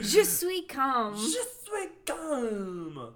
[0.00, 1.14] Je suis calm.
[1.16, 1.30] Je
[1.64, 3.12] suis calme.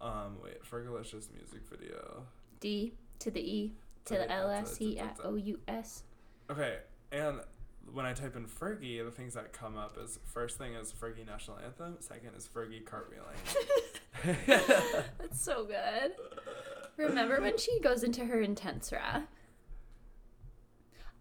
[0.00, 2.24] Um, wait, Fergalicious music video.
[2.60, 3.72] D to the E
[4.06, 6.04] to the L S to- at O U S.
[6.50, 6.78] Okay,
[7.12, 7.40] and
[7.92, 11.26] when I type in Fergie, the things that come up is first thing is Fergie
[11.26, 13.36] national anthem, second is Fergie cartwheeling.
[15.18, 16.12] That's so good.
[16.96, 19.24] Remember when she goes into her intense wrath?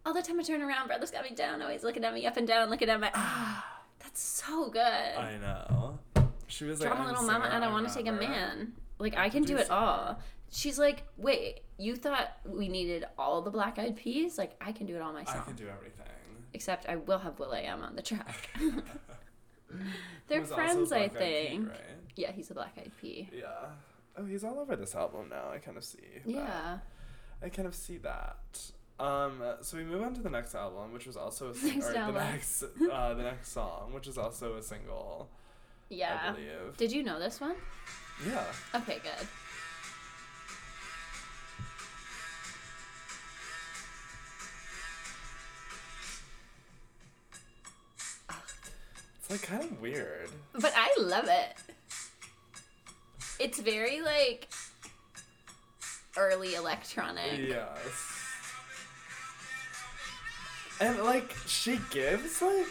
[0.05, 2.37] All the time I turn around, brother's got me down, always looking at me up
[2.37, 3.11] and down, looking at my.
[3.13, 4.81] Ah, that's so good.
[4.81, 5.99] I know.
[6.47, 8.73] She was like, Drama "I'm little mama, and I want to take a rapper." man.
[8.99, 10.19] Like I can do it all.
[10.51, 14.37] She's like, wait, you thought we needed all the black eyed peas?
[14.37, 15.29] Like I can do it all myself.
[15.29, 15.47] I myself.
[15.47, 16.05] can do everything.
[16.53, 18.49] Except I will have will.i.am on the track.
[20.27, 21.69] They're also friends, I Black Eyed Pea, think.
[21.69, 21.77] right?
[22.15, 23.29] Yeah, he's a black eyed pea.
[23.31, 23.45] Yeah.
[24.17, 25.51] Oh, he's all over this album now.
[25.53, 25.99] I kind of see.
[26.25, 26.29] that.
[26.31, 26.77] Yeah.
[27.43, 28.59] I kind of see that.
[28.99, 31.89] Um, so we move on to the next album, which was also a sing- Next
[31.89, 32.15] or the album.
[32.15, 35.29] next uh, the next song, which is also a single.
[35.91, 36.31] I Yeah.
[36.33, 36.77] believe.
[36.77, 37.55] Did you know this one?
[38.25, 38.43] Yeah.
[38.75, 39.27] Okay, good.
[49.21, 50.29] It's like kind of weird.
[50.53, 51.55] But I love it.
[53.39, 54.49] It's very like
[56.17, 57.39] early electronic.
[57.39, 57.67] Yes.
[60.81, 62.65] And like she gives like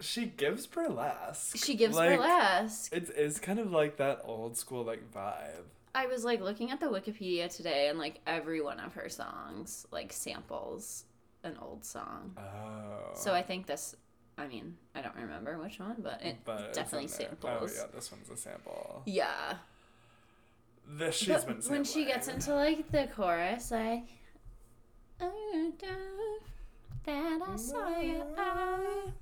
[0.00, 1.56] she gives burlesque.
[1.56, 2.92] She gives like, burlesque.
[2.92, 5.64] It is kind of like that old school like vibe.
[5.94, 9.86] I was like looking at the Wikipedia today, and like every one of her songs
[9.90, 11.04] like samples
[11.42, 12.36] an old song.
[12.38, 13.14] Oh.
[13.14, 13.96] So I think this.
[14.36, 17.72] I mean, I don't remember which one, but it but definitely in oh, samples.
[17.72, 19.02] Oh yeah, this one's a sample.
[19.06, 19.54] yeah.
[20.90, 24.04] This she's But been when she gets into like the chorus, like
[25.20, 25.72] "Oh,
[27.04, 29.12] that I saw your eye.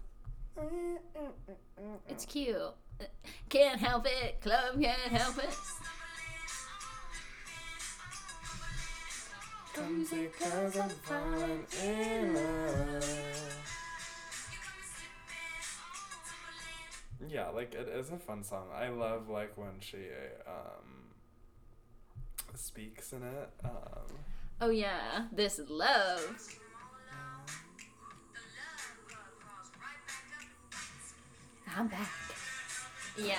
[2.09, 2.57] It's cute.
[3.49, 5.55] Can't help it, club can't help it.
[9.75, 13.63] Comes because I'm falling in love.
[17.29, 18.69] Yeah, like it is a fun song.
[18.75, 19.99] I love like when she
[20.47, 21.13] um
[22.55, 23.51] speaks in it.
[23.65, 24.19] Um
[24.61, 26.39] Oh yeah, this love.
[31.77, 32.11] I'm back.
[33.19, 33.37] Yeah,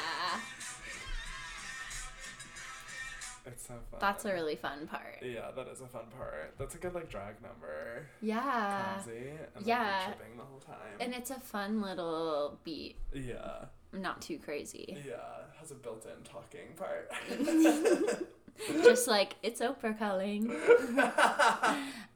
[3.48, 4.00] it's so fun.
[4.00, 5.24] that's a really fun part.
[5.24, 6.54] Yeah, that is a fun part.
[6.60, 8.08] That's a good like drag number.
[8.22, 9.00] Yeah.
[9.04, 10.04] Clumsy and yeah.
[10.08, 10.76] like tripping the whole time.
[11.00, 13.66] And it's a fun little beat, yeah.
[13.94, 14.98] not too crazy.
[15.08, 15.16] Yeah.
[15.60, 17.12] Has a built in talking part.
[18.84, 20.54] Just like it's Oprah calling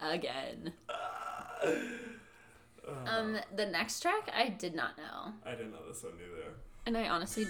[0.00, 0.72] again.
[3.06, 6.52] Um, the next track I did not know, I didn't know this one either.
[6.86, 7.46] and I honestly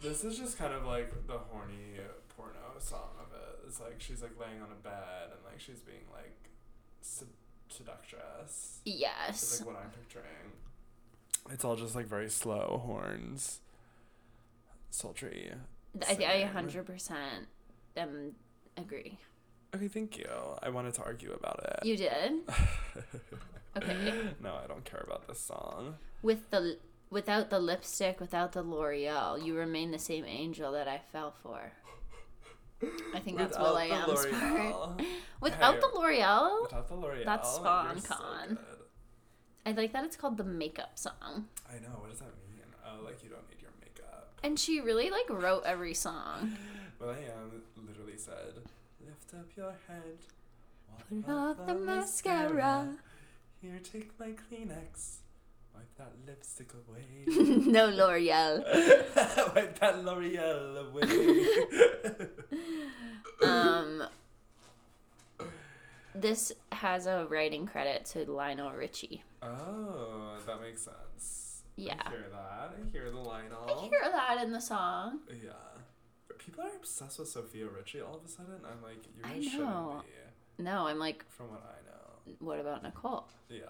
[0.00, 1.98] This is just kind of like the horny
[2.36, 3.58] porno song of it.
[3.66, 6.36] It's like she's like laying on a bed and like she's being like
[7.00, 7.26] sed-
[7.68, 8.78] seductress.
[8.84, 9.30] Yes.
[9.42, 10.52] It's like what I'm picturing.
[11.50, 13.60] It's all just like very slow horns,
[14.90, 15.52] sultry.
[16.08, 17.46] I, I hundred percent
[17.96, 18.32] um
[18.76, 19.18] agree.
[19.74, 20.28] Okay, thank you.
[20.62, 21.86] I wanted to argue about it.
[21.86, 22.32] You did
[23.76, 25.96] okay no, I don't care about this song.
[26.22, 26.78] with the
[27.10, 31.72] without the lipstick, without the L'Oreal, you remain the same angel that I fell for.
[33.14, 35.00] I think that's will.i.am's part.
[35.40, 37.24] Without Hey, the L'Oreal, Without the L'Oreal.
[37.24, 38.48] That's sponcon.
[38.50, 38.58] good.
[39.66, 41.48] I like that it's called the makeup song.
[41.68, 41.88] I know.
[42.00, 42.62] What does that mean?
[42.86, 43.57] Oh, like you don't need.
[44.42, 46.56] And she really like wrote every song.
[47.00, 48.54] Well, I am literally said,
[49.04, 50.18] lift up your head.
[51.24, 52.96] Put off the mascara.
[53.62, 55.16] Here, take my Kleenex.
[55.74, 57.04] Wipe that lipstick away.
[57.26, 58.64] no L'Oreal.
[59.54, 62.28] Wipe that L'Oreal away.
[63.48, 64.02] Um
[66.14, 69.22] This has a writing credit to Lionel Richie.
[69.42, 71.47] oh, that makes sense.
[71.80, 71.94] Yeah.
[72.04, 72.74] I hear that.
[72.76, 73.64] I hear the line all.
[73.68, 73.88] I Lionel.
[73.90, 75.20] hear that in the song.
[75.30, 75.52] Yeah.
[76.38, 78.54] People are obsessed with Sofia Richie all of a sudden.
[78.64, 82.34] I'm like, you I shouldn't be, No, I'm like, from what I know.
[82.40, 83.28] what about Nicole?
[83.48, 83.60] Yeah.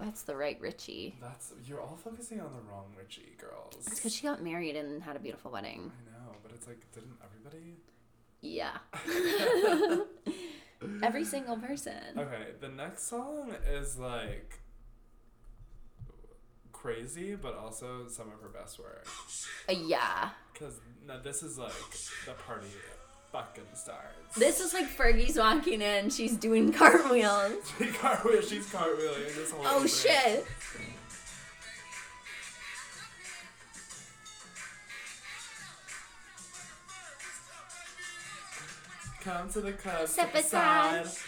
[0.00, 1.16] That's the right Richie.
[1.20, 3.74] That's you're all focusing on the wrong Richie girls.
[3.86, 5.92] It's because she got married and had a beautiful wedding.
[6.08, 7.76] I know, but it's like, didn't everybody?
[8.40, 8.78] Yeah.
[11.02, 11.94] Every single person.
[12.18, 14.58] Okay, the next song is like
[16.88, 19.06] crazy, but also some of her best work.
[19.68, 20.28] Uh, yeah.
[20.58, 21.72] Cause now this is like
[22.26, 22.66] the party
[23.32, 24.36] fucking starts.
[24.36, 27.54] This is like Fergie's walking in, she's doing cartwheels.
[27.78, 29.62] She cartwheel, she's cartwheeling this whole.
[29.64, 29.88] Oh opening.
[29.88, 30.46] shit.
[39.22, 41.00] Come to the club, Step step aside.
[41.06, 41.18] aside.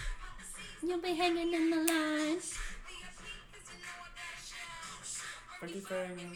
[0.82, 2.38] You'll be hanging in the line.
[5.66, 6.30] Funky thing.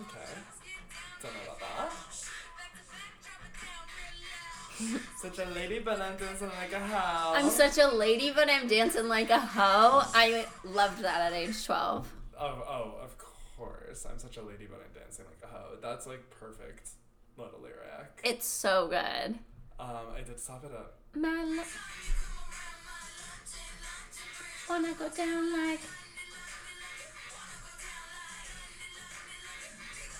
[0.00, 0.32] Okay.
[1.22, 1.92] Don't know about that.
[5.22, 7.34] Such a lady, but I'm dancing like a hoe.
[7.34, 10.02] I'm such a lady, but I'm dancing like a hoe.
[10.12, 12.12] I loved that at age 12.
[12.38, 13.16] Oh, oh, of
[13.56, 14.04] course.
[14.10, 15.76] I'm such a lady, but I'm dancing like a hoe.
[15.80, 16.88] That's like perfect
[17.38, 18.20] little lyric.
[18.24, 19.38] It's so good.
[19.78, 20.98] Um, I did stop it up.
[21.14, 21.62] My lo-
[24.68, 25.80] wanna go down like.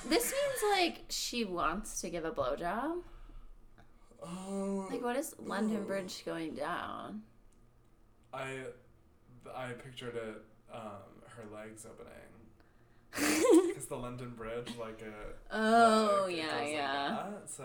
[0.09, 3.03] This means like she wants to give a blowjob.
[4.23, 4.89] Oh.
[4.91, 7.23] Like, what is London Bridge going down?
[8.33, 8.65] I,
[9.55, 10.43] I pictured it,
[10.73, 12.13] um, her legs opening.
[13.69, 15.57] Because the London Bridge, like a.
[15.57, 17.27] Oh, like, yeah, goes like yeah.
[17.47, 17.65] So,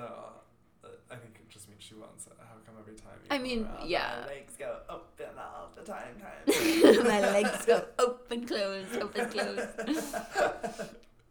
[0.84, 2.34] uh, I think it just means she wants it.
[2.40, 4.20] How come every time you I mean, around, yeah.
[4.22, 7.04] My legs go open all the time, time.
[7.08, 9.68] My legs go open, close, open, close.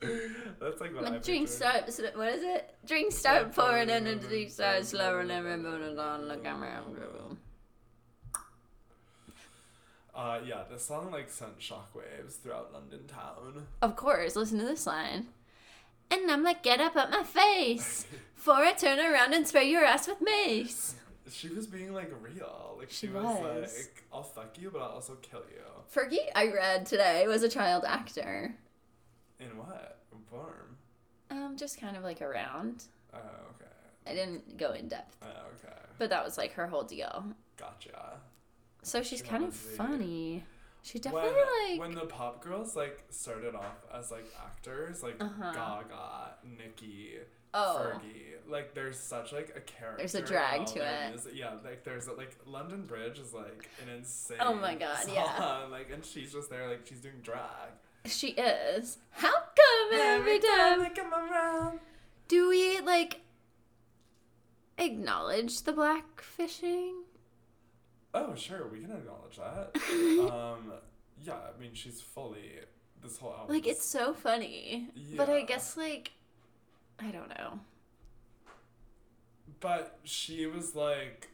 [0.61, 1.85] That's like what I drink start.
[2.15, 2.75] What is it?
[2.87, 6.27] Drink start pouring and the drink start slower, never moving on.
[6.27, 6.69] Look at me.
[10.15, 13.67] Uh, yeah, this song like sent shockwaves throughout London town.
[13.83, 15.29] Of course, listen to this line.
[16.11, 19.85] And I'm like, get up at my face, for I turn around and spray your
[19.85, 20.97] ass with mace.
[21.31, 22.75] She was being like real.
[22.79, 23.23] Like she, She was.
[23.25, 23.77] was.
[23.79, 25.63] like, I'll fuck you, but I'll also kill you.
[25.95, 28.57] Fergie, I read today, was a child actor.
[29.41, 30.77] In what form?
[31.31, 32.85] Um, just kind of like around.
[33.15, 33.71] Oh, okay.
[34.07, 35.75] I didn't go in depth, Oh, okay.
[35.99, 37.25] but that was like her whole deal.
[37.57, 38.19] Gotcha.
[38.83, 40.45] So she's She kind of funny.
[40.83, 45.17] She definitely when, like when the pop girls like started off as like actors, like
[45.23, 45.53] Uh-huh.
[45.53, 47.17] Gaga, Nicki,
[47.53, 49.99] oh Fergie, like there's such like a character.
[49.99, 51.11] There's a drag to it.
[51.11, 51.33] music.
[51.35, 54.39] Yeah, like there's a, like London Bridge is like an insane.
[54.41, 55.15] Oh my God, song.
[55.15, 55.67] yeah.
[55.71, 57.73] Like and she's just there like she's doing drag.
[58.07, 58.99] She is.
[59.11, 61.81] How come every time I come around.
[62.29, 63.21] do we like
[64.79, 67.03] acknowledge the black fishing?
[68.15, 69.77] Oh sure, we can acknowledge that.
[70.33, 70.73] um,
[71.23, 72.61] yeah, I mean she's fully
[73.03, 73.55] this whole album.
[73.55, 76.13] Like it's so funny, but I guess like
[76.99, 77.61] I don't know.
[79.61, 81.29] But she was like,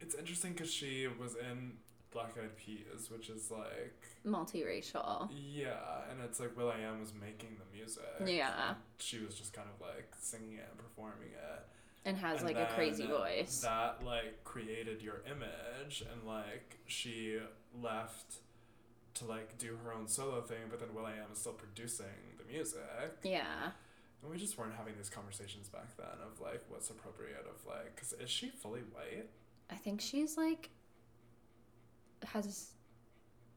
[0.00, 1.74] it's interesting because she was in
[2.14, 3.94] Black Eyed Peas, which is like,
[4.26, 5.28] Multiracial.
[5.30, 5.72] yeah,
[6.10, 8.04] and it's like will.i.am was making the music.
[8.24, 11.66] Yeah, She was just kind of like singing it and performing it.
[12.06, 13.60] and has And like a crazy voice.
[13.60, 17.38] That like created your image, and like she
[17.82, 18.36] left
[19.14, 22.06] to like do her own solo thing, but then will.i.am is still producing
[22.38, 23.18] the music.
[23.22, 23.70] yeah.
[24.22, 27.94] And we just weren't having these conversations back then of like what's appropriate of like,
[27.96, 29.28] cause is she fully white?
[29.70, 30.70] I think she's like
[32.26, 32.72] has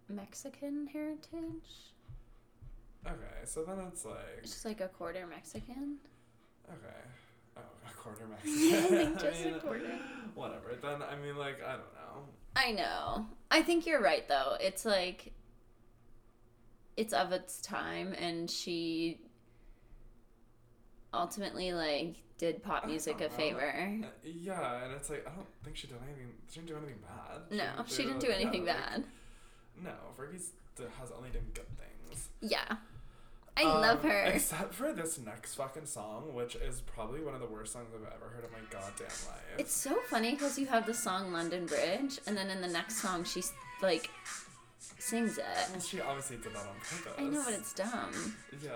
[0.10, 1.94] Mexican heritage.
[3.06, 5.98] Okay, so then it's like She's like a quarter Mexican.
[6.70, 8.98] okay, oh a quarter I Mexican.
[8.98, 10.00] think I just mean, a quarter.
[10.36, 10.76] whatever.
[10.82, 12.24] Then I mean like I don't know.
[12.56, 13.28] I know.
[13.52, 14.58] I think you're right though.
[14.60, 15.34] It's like
[16.98, 19.20] it's of its time and she
[21.14, 23.62] ultimately like did pop music a favor.
[24.04, 26.34] Uh, yeah, and it's like I don't think she did anything.
[26.52, 27.42] She didn't do anything bad.
[27.58, 29.04] No, she didn't do anything yeah, like, bad.
[29.84, 30.52] no, Fergie's
[31.00, 32.30] has only done good things.
[32.42, 32.78] Yeah.
[33.60, 34.24] I love Um, her.
[34.26, 38.14] Except for this next fucking song, which is probably one of the worst songs I've
[38.14, 39.58] ever heard in my goddamn life.
[39.58, 42.98] It's so funny because you have the song London Bridge and then in the next
[42.98, 44.12] song she's like
[45.00, 45.82] sings Well, it.
[45.84, 47.14] she obviously did that on purpose.
[47.18, 48.36] I know, but it's dumb.
[48.64, 48.70] Yeah.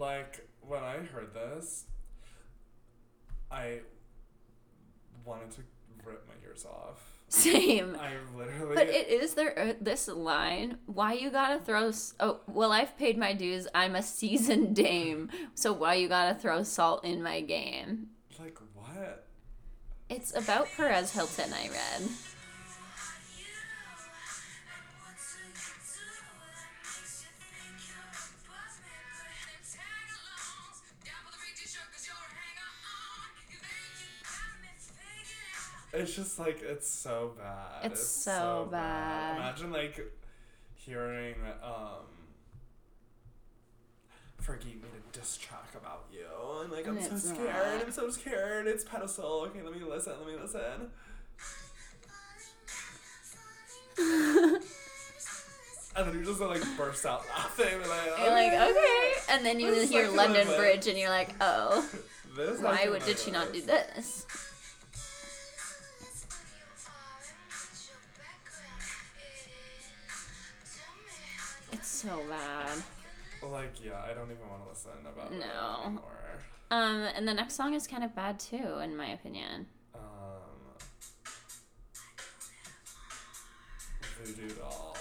[0.00, 1.84] Like when I heard this,
[3.50, 3.80] I
[5.26, 5.60] wanted to
[6.04, 6.98] rip my ears off.
[7.28, 7.96] Same.
[8.00, 8.74] I literally.
[8.74, 10.78] But it is there uh, this line.
[10.86, 11.88] Why you gotta throw?
[11.88, 13.68] s- Oh, well, I've paid my dues.
[13.74, 15.28] I'm a seasoned dame.
[15.54, 18.08] So why you gotta throw salt in my game?
[18.40, 19.26] like what?
[20.08, 21.52] It's about Perez Hilton.
[21.52, 22.08] I read.
[35.92, 37.90] It's just like it's so bad.
[37.90, 39.36] It's so bad.
[39.36, 40.00] Imagine like
[40.74, 42.06] hearing um
[44.42, 46.26] Fergie made a diss track about you
[46.62, 47.54] and like I'm so scared.
[47.54, 47.84] not.
[47.86, 48.66] I'm so scared.
[48.66, 49.48] It's pedestal.
[49.48, 50.14] Okay, let me listen.
[50.18, 50.90] Let me listen.
[55.96, 57.66] And then you just like burst out laughing.
[57.74, 61.10] And like, You're like "Okay." okay, and then you This hear London Bridge, and you're
[61.10, 61.84] like, oh,
[62.36, 64.24] This why would did she not do this?
[72.02, 72.82] So bad.
[73.50, 75.84] Like yeah, I don't even want to listen about No.
[75.86, 76.02] anymore.
[76.70, 79.66] Um, and the next song is kind of bad too, in my opinion.
[79.94, 80.00] Um,
[84.24, 84.96] voodoo doll.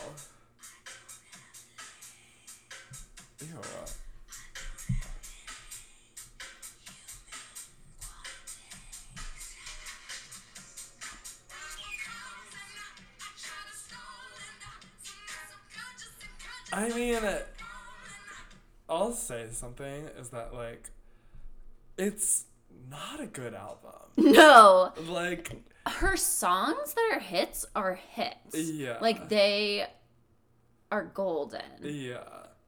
[3.42, 3.48] Ew.
[16.72, 17.20] I mean,
[18.88, 20.90] I'll say something is that like,
[21.98, 22.46] it's
[22.90, 23.92] not a good album.
[24.18, 25.56] No, Like,
[25.86, 28.56] her songs that are hits are hits.
[28.56, 28.98] yeah.
[29.02, 29.88] Like they
[30.92, 31.62] are golden.
[31.82, 32.20] yeah.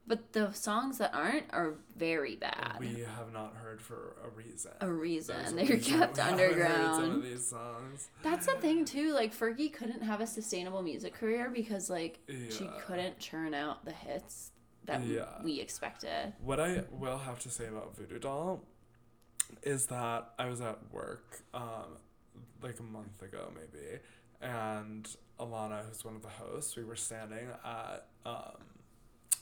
[0.08, 2.78] But the songs that aren't are very bad.
[2.80, 4.72] We have not heard for a reason.
[4.82, 5.36] a reason.
[5.36, 7.24] A They're reason kept heard some of underground.
[7.24, 8.10] these songs.
[8.24, 9.14] That's the thing too.
[9.14, 13.92] Like Fergie couldn't have a sustainable music career because like she couldn't churn out the
[13.94, 14.52] hits
[14.86, 15.26] that Yeah.
[15.44, 16.34] we expected.
[16.44, 18.64] What I will have to say about Voodoo Doll
[19.64, 21.98] is that I was at work um,
[22.64, 24.00] like a month ago maybe,
[24.42, 25.08] and
[25.40, 28.58] Alana, who's one of the hosts, we were standing at um,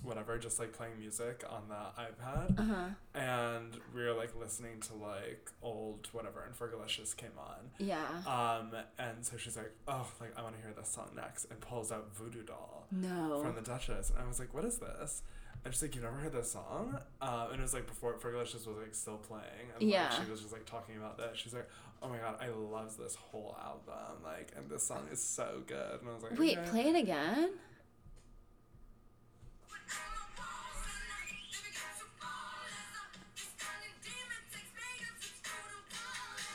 [0.03, 2.89] whatever, just like playing music on the iPad, Uh huh.
[3.13, 7.69] and we were like listening to like old whatever, and Fergalicious came on.
[7.77, 8.05] Yeah.
[8.25, 11.59] Um, and so she's like, "Oh, like I want to hear this song next," and
[11.59, 13.41] pulls out Voodoo Doll no.
[13.43, 15.23] from the Dutchess, and I was like, "What is this?"
[15.65, 18.65] And she's like, "You never heard this song?" Um, and it was like before Fergalicious
[18.65, 20.03] was like still playing, and Yeah.
[20.09, 21.37] like, she was just like talking about that.
[21.37, 21.67] She's like,
[22.01, 25.99] "Oh my god, I love this whole album, like, and this song is so good."
[25.99, 27.49] And I was like, Wait, "Okay." play it again.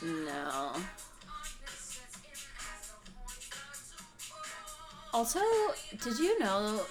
[0.05, 0.71] No.
[5.13, 5.39] Also,
[6.03, 6.81] did you know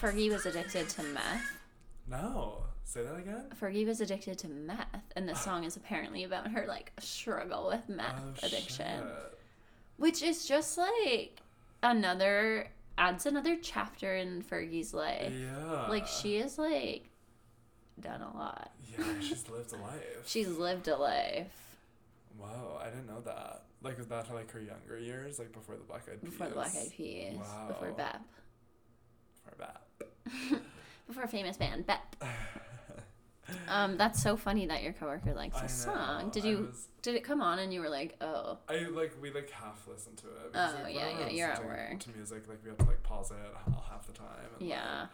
[0.00, 1.52] Fergie was addicted to meth?
[2.08, 3.44] No, say that again.
[3.60, 7.88] Fergie was addicted to meth, and this song is apparently about her like struggle with
[7.88, 9.38] meth Oh, addiction, shit.
[9.98, 11.40] which is just like
[11.82, 12.68] another
[12.98, 15.32] adds another chapter in Fergie's life.
[15.32, 15.86] Yeah.
[15.88, 17.04] Like she is like
[18.00, 18.72] done a lot.
[18.98, 20.02] Yeah, she's lived a life.
[20.26, 21.52] She's lived a life
[22.38, 23.64] Wow, I didn't know that.
[23.82, 26.30] Like, is that like her younger years, like before the Black Eyed Peas?
[26.30, 27.32] before the Black Eyed Peas,
[27.68, 27.94] before Wow.
[27.96, 28.20] BEP,
[29.34, 30.60] Before that.
[31.06, 32.16] before famous band BEP.
[33.68, 36.30] Um, that's so funny that your coworker likes this song.
[36.30, 36.56] Did you?
[36.70, 39.86] was- Did it come on and you were like, oh, I like we like half
[39.86, 40.50] listen to it.
[40.54, 42.00] Oh, like, yeah, yeah, you're at work.
[42.00, 43.36] To music, like we have to like pause it
[43.90, 44.26] half the time.
[44.54, 45.06] And, like- yeah,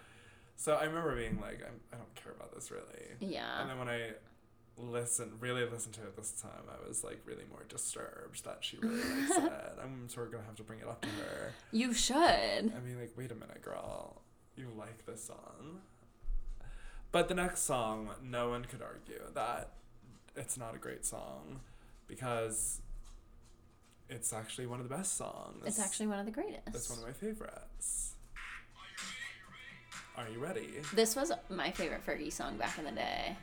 [0.54, 2.84] so I remember being like, I'm, I don't care about this really.
[3.18, 3.62] yeah.
[3.62, 4.12] And then when I
[4.83, 8.76] listen, really listen to it this time, I was like really more disturbed that she
[8.78, 9.78] really likes it.
[9.83, 12.16] I'm sort of gonna have to bring it up to her You should.
[12.16, 14.22] i mean like, wait a minute, girl,
[14.57, 15.81] you like this song.
[17.12, 19.70] But the next song, no one could argue that
[20.37, 21.61] it's not a great song
[22.07, 22.81] because
[24.09, 25.62] it's actually one of the best songs.
[25.66, 26.62] It's actually one of the greatest.
[26.68, 28.14] It's one of my favorites.
[30.20, 30.68] Are you ready?
[30.94, 33.36] This was my favorite Fergie song back in the day.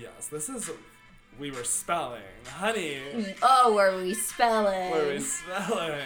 [0.00, 0.70] Yes, this is.
[1.38, 2.22] We were spelling.
[2.46, 2.98] Honey,
[3.42, 4.90] Oh, were we spelling?
[4.90, 6.00] were we spelling?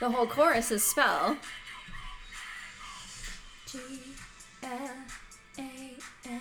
[0.00, 1.36] The whole chorus is spell.
[3.66, 3.78] G
[4.62, 4.90] L
[5.58, 6.40] A N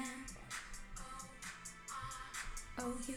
[2.80, 3.16] O U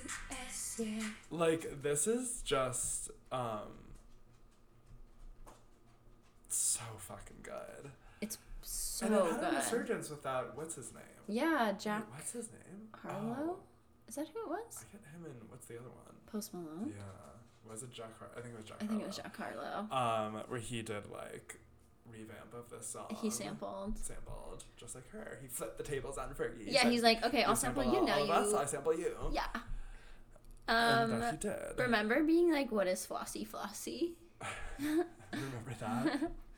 [0.48, 1.02] S, yeah.
[1.30, 3.10] Like, this is just.
[3.32, 3.72] um
[6.48, 7.81] So fucking good.
[9.08, 9.56] So and had a good.
[9.56, 10.56] resurgence with that.
[10.56, 11.02] What's his name?
[11.28, 12.88] Yeah, Jack Wait, what's his name?
[13.02, 13.36] Harlow?
[13.38, 13.56] Oh,
[14.08, 14.84] Is that who it was?
[14.84, 16.14] I get him and what's the other one?
[16.30, 16.92] Post Malone?
[16.96, 17.70] Yeah.
[17.70, 19.86] Was it Jack Har- I think it was Jack I think it was Jack Harlow.
[19.90, 21.58] Um, where he did like
[22.10, 23.06] revamp of this song.
[23.22, 23.98] He sampled.
[23.98, 25.38] Sampled, just like her.
[25.40, 26.64] He flipped the tables on Fergie.
[26.66, 28.22] Yeah, he's like, okay, I'll sample you now.
[28.22, 28.56] of us, You.
[28.58, 29.14] I sample you.
[29.32, 29.46] Yeah.
[30.68, 31.78] And Um, that he did.
[31.78, 34.12] remember being like, what is flossy flossy?
[34.78, 36.30] Remember that?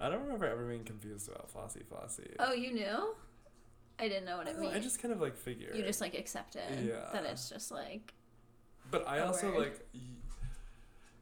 [0.00, 2.30] I don't remember ever being confused about flossy flossy.
[2.38, 3.14] Oh, you knew?
[3.98, 4.74] I didn't know what it meant.
[4.74, 5.76] I just kind of like figured.
[5.76, 7.10] You just like accepted Yeah.
[7.12, 8.12] that it's just like
[8.90, 9.58] But I also word.
[9.58, 9.86] like.
[9.94, 10.00] Y-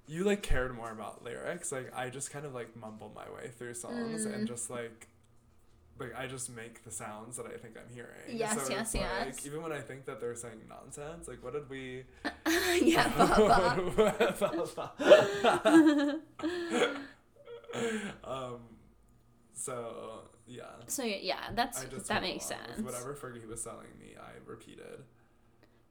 [0.09, 1.71] you like cared more about lyrics.
[1.73, 4.49] Like I just kind of like mumble my way through songs and Mm.
[4.49, 5.09] just like.
[5.99, 8.37] Like I just make the sounds that I think I'm hearing.
[8.39, 9.47] Yes, so yes, it's like, yes.
[9.47, 12.05] Even when I think that they're saying nonsense, like what did we?
[12.83, 13.77] yeah, blah,
[14.97, 14.99] blah.
[18.25, 18.61] um,
[19.55, 22.81] so yeah, So yeah, that's that makes sense.
[22.81, 25.05] Whatever Fergie was selling me, I repeated.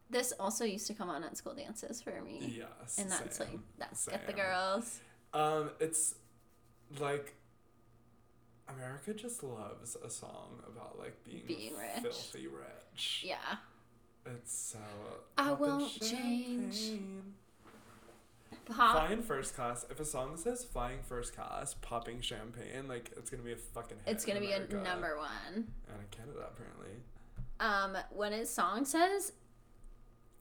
[0.09, 3.47] This also used to come on at school dances for me, Yes, and that's same,
[3.47, 4.99] like that's get the girls.
[5.33, 6.15] Um, it's
[6.99, 7.33] like
[8.67, 12.01] America just loves a song about like being, Being rich.
[12.03, 13.23] filthy rich.
[13.25, 13.37] Yeah,
[14.25, 14.79] It's so.
[15.37, 16.75] I won't change.
[16.75, 17.33] champagne.
[18.65, 18.95] Pop.
[18.95, 19.85] Flying first class.
[19.89, 23.97] If a song says flying first class, popping champagne, like it's gonna be a fucking
[24.05, 24.15] hit.
[24.15, 25.53] It's gonna be a number one.
[25.55, 25.65] And
[25.99, 26.97] in Canada, apparently.
[27.59, 29.33] Um, when his song says,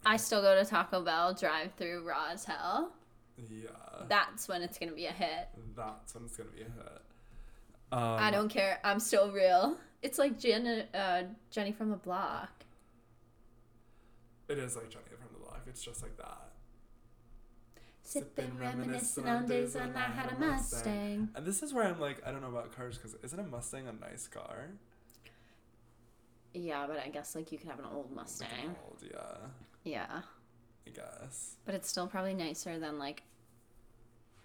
[0.06, 2.92] "I still go to Taco Bell drive through raw as hell,"
[3.36, 3.68] Yeah.
[4.08, 5.48] that's when it's gonna be a hit.
[5.76, 7.02] That's when it's gonna be a hit.
[7.92, 8.78] Um, I don't care.
[8.84, 9.76] I'm still real.
[10.02, 12.50] It's like Jen, uh, Jenny from the Block.
[14.48, 15.62] It is like Jenny from the Block.
[15.66, 16.49] It's just like that.
[18.10, 21.28] Sipping, reminiscing on days when I had a Mustang.
[21.36, 23.86] And this is where I'm like, I don't know about cars because isn't a Mustang
[23.86, 24.70] a nice car?
[26.52, 28.76] Yeah, but I guess like you could have an old Like an Mustang.
[28.84, 29.36] old, yeah,
[29.84, 30.22] Yeah,
[30.86, 31.54] I guess.
[31.64, 33.22] but it's still probably nicer than like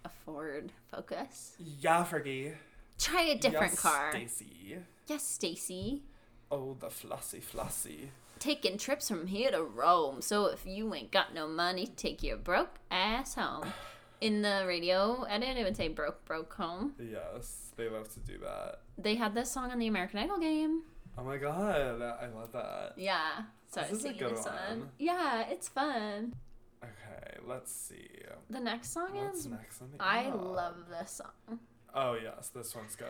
[0.04, 1.56] a Ford Focus.
[1.58, 2.54] Yeah, Fergie.
[3.00, 4.12] Try a different yes, car.
[4.12, 4.78] Stacy.
[5.08, 6.04] Yes, Stacy.
[6.52, 8.12] Oh, the flossy, flossy.
[8.46, 10.22] Taking trips from here to Rome.
[10.22, 13.74] So if you ain't got no money, take your broke ass home.
[14.22, 18.38] In the radio I didn't even say "broke, broke home." Yes, they love to do
[18.44, 18.82] that.
[19.00, 20.84] They had this song on the American Idol game.
[21.18, 22.94] Oh my god, I love that.
[22.98, 24.92] Yeah, so This is a good one.
[25.00, 26.36] Yeah, it's fun.
[26.84, 28.10] Okay, let's see.
[28.52, 29.48] The next song What's is.
[29.48, 31.60] next on the I love this song.
[31.96, 33.08] Oh yes, this one's good.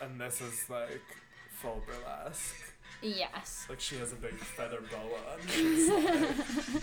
[0.00, 1.02] And this is like
[1.60, 2.54] full burlesque.
[3.02, 6.82] Yes, Like she has a big feather boa on.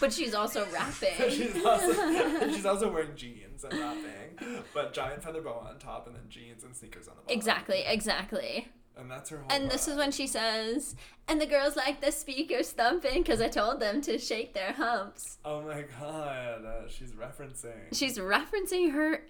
[0.00, 1.30] But she's also rapping.
[1.30, 6.16] she's also she's also wearing jeans and rapping, but giant feather boa on top and
[6.16, 7.36] then jeans and sneakers on the bottom.
[7.38, 8.68] exactly, exactly.
[8.98, 9.46] And that's her whole.
[9.50, 10.96] And this is when she says,
[11.28, 15.38] "And the girls like the speakers thumping because I told them to shake their humps."
[15.44, 19.22] Oh my god, uh, she's referencing She's referencing her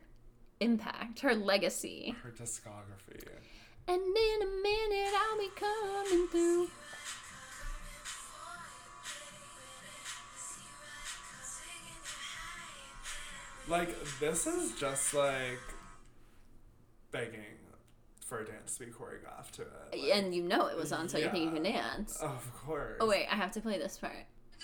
[0.61, 2.15] impact, her legacy.
[2.25, 3.23] her discography.
[3.89, 6.69] And in a minute, I'll be coming through.
[13.69, 15.61] Like this is just like
[17.11, 17.41] begging
[18.27, 19.69] for a dance to be choreographed to it.
[20.03, 22.17] Like, And you know it was on, so you think you can dance.
[22.17, 22.97] of course.
[23.01, 24.13] Oh wait, I have to play this part.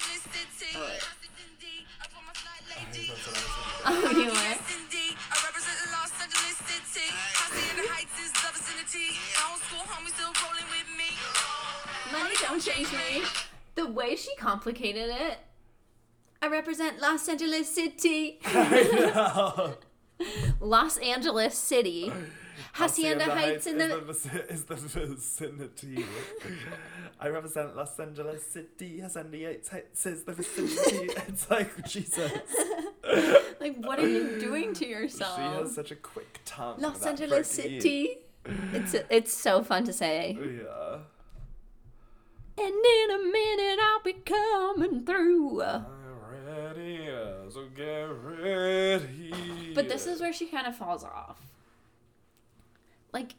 [0.00, 0.06] Oh,
[2.80, 3.64] I think that's what I was thinking.
[3.86, 4.47] Oh, you were.
[12.59, 13.22] Don't change me.
[13.74, 15.38] The way she complicated it.
[16.40, 18.40] I represent Los Angeles City.
[18.44, 19.74] I know.
[20.61, 22.12] Los Angeles City.
[22.72, 24.44] Hacienda Heights in is the.
[24.48, 26.04] is the vicinity.
[27.20, 29.00] I represent Los Angeles City.
[29.00, 31.12] Hacienda Heights is the vicinity.
[31.28, 32.32] it's like Jesus.
[33.61, 35.36] Like, what are you doing to yourself?
[35.36, 36.80] She has such a quick tongue.
[36.80, 38.18] Los Angeles City.
[38.72, 40.36] It's it's so fun to say.
[40.40, 40.98] Yeah.
[42.61, 45.62] And in a minute I'll be coming through.
[45.62, 45.84] I'm
[46.46, 47.06] ready,
[47.50, 49.72] so get ready.
[49.74, 51.38] But this is where she kind of falls off.
[53.12, 53.34] Like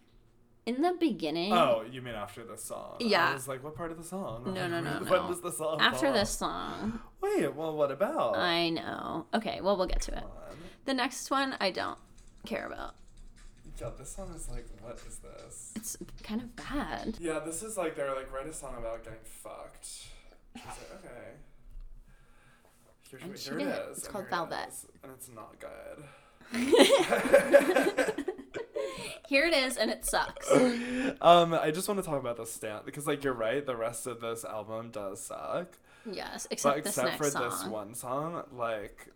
[0.65, 2.97] in the beginning, Oh, you mean after the song?
[2.99, 3.30] Yeah.
[3.30, 4.43] I was like, what part of the song?
[4.53, 5.28] No, no, no, when no.
[5.28, 5.80] does the song?
[5.82, 8.38] after fall this song, Wait, well, what about?
[8.38, 9.26] I know.
[9.34, 10.24] Okay, well we'll get to it.
[10.24, 10.57] On.
[10.86, 11.97] The next one I don't
[12.45, 12.95] care about.
[13.80, 15.71] Yeah, this song is like, what is this?
[15.75, 17.15] It's kind of bad.
[17.19, 19.86] Yeah, this is like they're like write a song about getting fucked.
[19.86, 21.11] She's like, okay.
[23.09, 23.88] Here's And what, she here did it it.
[23.91, 23.97] is.
[23.99, 24.69] It's and called here it Velvet.
[24.69, 26.03] is, and it's not good.
[29.27, 30.51] Here it is, and it sucks.
[31.21, 33.63] um, I just want to talk about the stamp because, like, you're right.
[33.63, 35.77] The rest of this album does suck,
[36.11, 37.43] Yes, except but this except next for song.
[37.49, 39.09] this one song, like,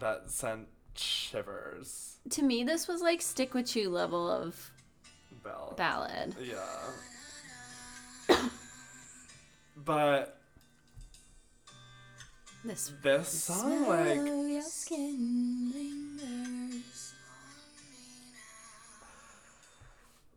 [0.00, 0.66] that sent
[0.98, 2.16] shivers.
[2.30, 4.70] To me, this was like "Stickwitu" level of
[5.42, 5.74] Bell.
[5.76, 6.34] ballad.
[8.28, 8.38] Yeah.
[9.76, 10.38] but
[12.64, 17.12] This this song, like, Smell your skin lingers.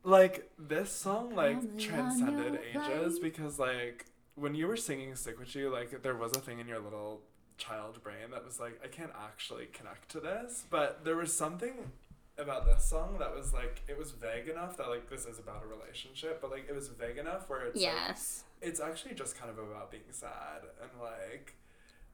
[0.04, 4.06] like this song like transcended ages because like
[4.36, 7.22] when you were singing Stickwitu like there was a thing in your little
[7.58, 11.92] child brain that was like i can't actually connect to this but there was something
[12.38, 15.64] about this song that was like it was vague enough that like this is about
[15.64, 18.44] a relationship but like it was vague enough where it's like, Yes.
[18.62, 21.56] it's actually just kind of about being sad and like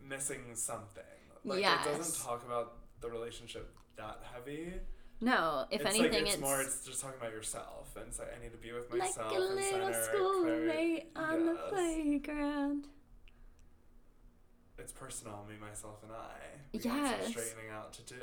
[0.01, 1.03] missing something
[1.43, 4.73] like it doesn't talk about the relationship that heavy
[5.21, 6.61] No, if it's anything, like, it's, it's, more.
[6.61, 9.31] It's just talking about yourself, and like I need to be with myself.
[9.31, 12.87] like a little schoolmate on the playground.
[14.83, 16.35] It's personal, me, myself, and I.
[16.73, 17.23] We Yes.
[17.23, 18.21] some straightening out to do.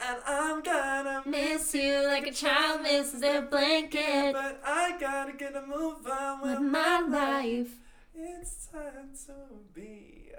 [0.00, 5.54] And I'm gonna Miss you like a child misses their blanket but I gotta get
[5.56, 7.74] a move on with, with my life.
[8.14, 9.32] It's time to
[9.74, 10.30] be.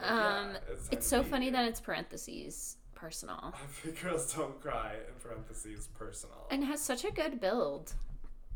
[0.00, 0.56] Um, yeah, time
[0.90, 3.54] it's so funny that it's parentheses personal
[3.84, 6.46] Happy girls don't cry in parentheses personal.
[6.50, 7.94] and has such a good build.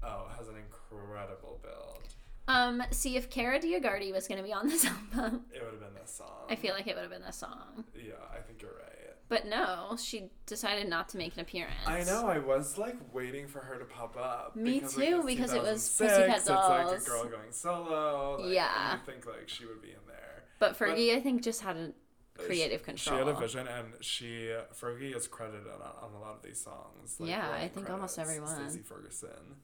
[0.03, 2.03] oh, it has an incredible build.
[2.51, 4.85] Um, see if Kara DioGuardi was gonna be on this
[5.15, 6.47] album, It would have been this song.
[6.49, 7.85] I feel like it would have been this song.
[7.95, 8.87] Yeah, I think you're right.
[9.29, 11.87] But no, she decided not to make an appearance.
[11.87, 12.27] I know.
[12.27, 14.57] I was like waiting for her to pop up.
[14.57, 18.39] Me because, too, Like, because it was 2006, Pussycat It's like a girl going solo.
[18.41, 18.69] Like, Yeah.
[18.95, 20.43] I think like she would be in there.
[20.59, 21.93] But Fergie, I think, just had a
[22.37, 23.19] creative control.
[23.21, 26.61] She had a vision, and she Fergie is credited on, on a lot of these
[26.61, 27.15] songs.
[27.21, 28.69] Like, Yeah, I think almost credits, everyone.
[28.69, 29.57] Stacy Ferguson.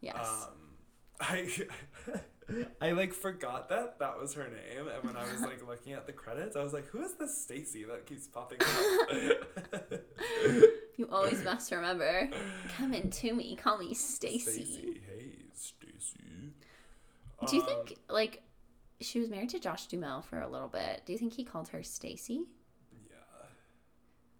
[0.00, 0.16] Yes.
[0.24, 0.69] Um,
[1.20, 1.48] I
[2.80, 6.06] I like forgot that that was her name, and when I was like looking at
[6.06, 9.90] the credits, I was like, "Who is this Stacy that keeps popping up?"
[10.96, 12.28] you always must remember.
[12.76, 13.56] Come in to me.
[13.56, 14.64] Call me Stacy.
[14.64, 16.52] Stacy, hey Stacy.
[17.46, 18.42] Do you Um, think like
[19.00, 21.02] she was married to Josh Duhamel for a little bit?
[21.06, 22.42] Do you think he called her Stacy?
[23.08, 23.46] Yeah.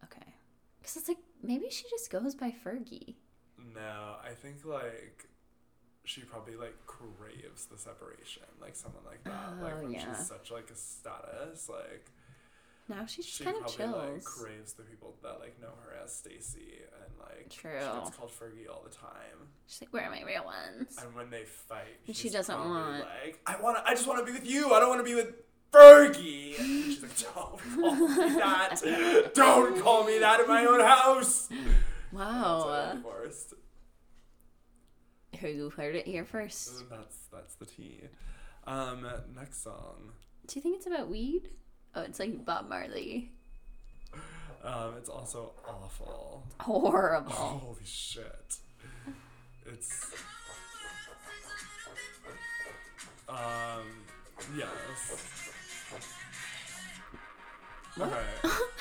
[0.05, 0.35] Okay,
[0.81, 3.14] because it's like maybe she just goes by Fergie.
[3.74, 5.28] No, I think like
[6.11, 9.33] she probably like craves the separation, like someone like that.
[9.61, 10.05] Oh, like Oh, when yeah.
[10.17, 12.07] she's such like a status, like
[12.89, 15.93] Now she's just she kind of probably like craves the people that like know her
[16.05, 17.71] as Stacy and like she True.
[17.79, 19.39] gets called Fergie all the time.
[19.69, 20.97] She's like, where are my real ones?
[21.01, 24.19] And when they fight, And she doesn't want- like I want to I just want
[24.19, 24.73] to be with you.
[24.75, 25.33] I don't want to be with
[25.73, 26.59] Fergie.
[26.59, 29.31] And she's like, don't call me that.
[29.35, 31.49] don't call me that in my own house.
[32.13, 32.67] Wow.
[32.67, 33.55] they're divorced.
[35.41, 36.88] Who heard it here first?
[36.91, 38.03] That's that's the tea.
[38.66, 40.12] Um, next song.
[40.47, 41.49] Do you think it's about weed?
[41.95, 43.32] Oh, it's like Bob Marley.
[44.62, 46.45] Um, it's also awful.
[46.61, 47.32] Horrible.
[47.32, 48.57] Holy shit.
[49.66, 50.12] It's
[53.28, 53.84] um
[54.57, 55.51] yes.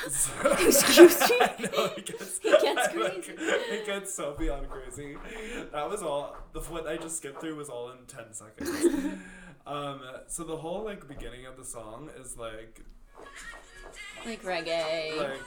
[0.09, 1.37] So- Excuse me?
[1.41, 3.41] I know, it gets, It gets I, like, crazy.
[3.41, 5.17] it gets so beyond crazy.
[5.71, 6.35] That was all.
[6.53, 9.15] The what I just skipped through was all in ten seconds.
[9.67, 10.01] um.
[10.27, 12.81] So the whole like beginning of the song is like
[14.25, 15.17] Like reggae.
[15.17, 15.39] like.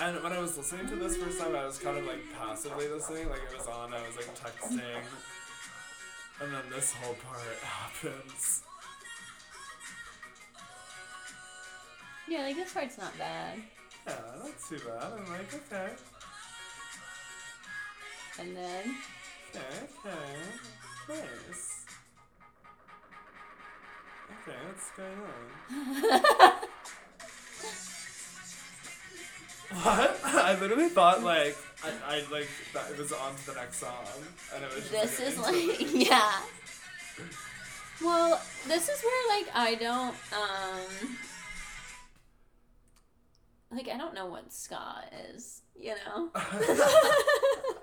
[0.00, 2.88] And when I was listening to this first time, I was kind of like passively
[2.88, 3.94] listening, like it was on.
[3.94, 4.80] I was like texting,
[6.42, 8.62] and then this whole part happens.
[12.28, 13.58] Yeah, like this part's not bad.
[14.06, 15.12] Yeah, not too bad.
[15.12, 15.92] I'm like, okay,
[18.40, 18.96] And then
[19.54, 19.60] okay,
[20.06, 20.34] okay,
[21.08, 21.84] nice.
[24.42, 26.52] Okay, what's going on?
[29.82, 30.20] what?
[30.24, 34.06] I literally thought like I, I like that it was on to the next song,
[34.54, 34.88] and it was.
[34.90, 36.32] Just, this like, is like yeah.
[38.02, 41.16] Well, this is where like I don't um
[43.74, 44.78] like I don't know what ska
[45.30, 46.30] is, you know?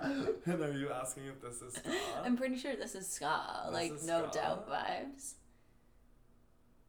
[0.46, 1.90] and are you asking if this is ska?
[2.24, 4.38] I'm pretty sure this is ska, This like is no ska?
[4.38, 5.34] doubt vibes.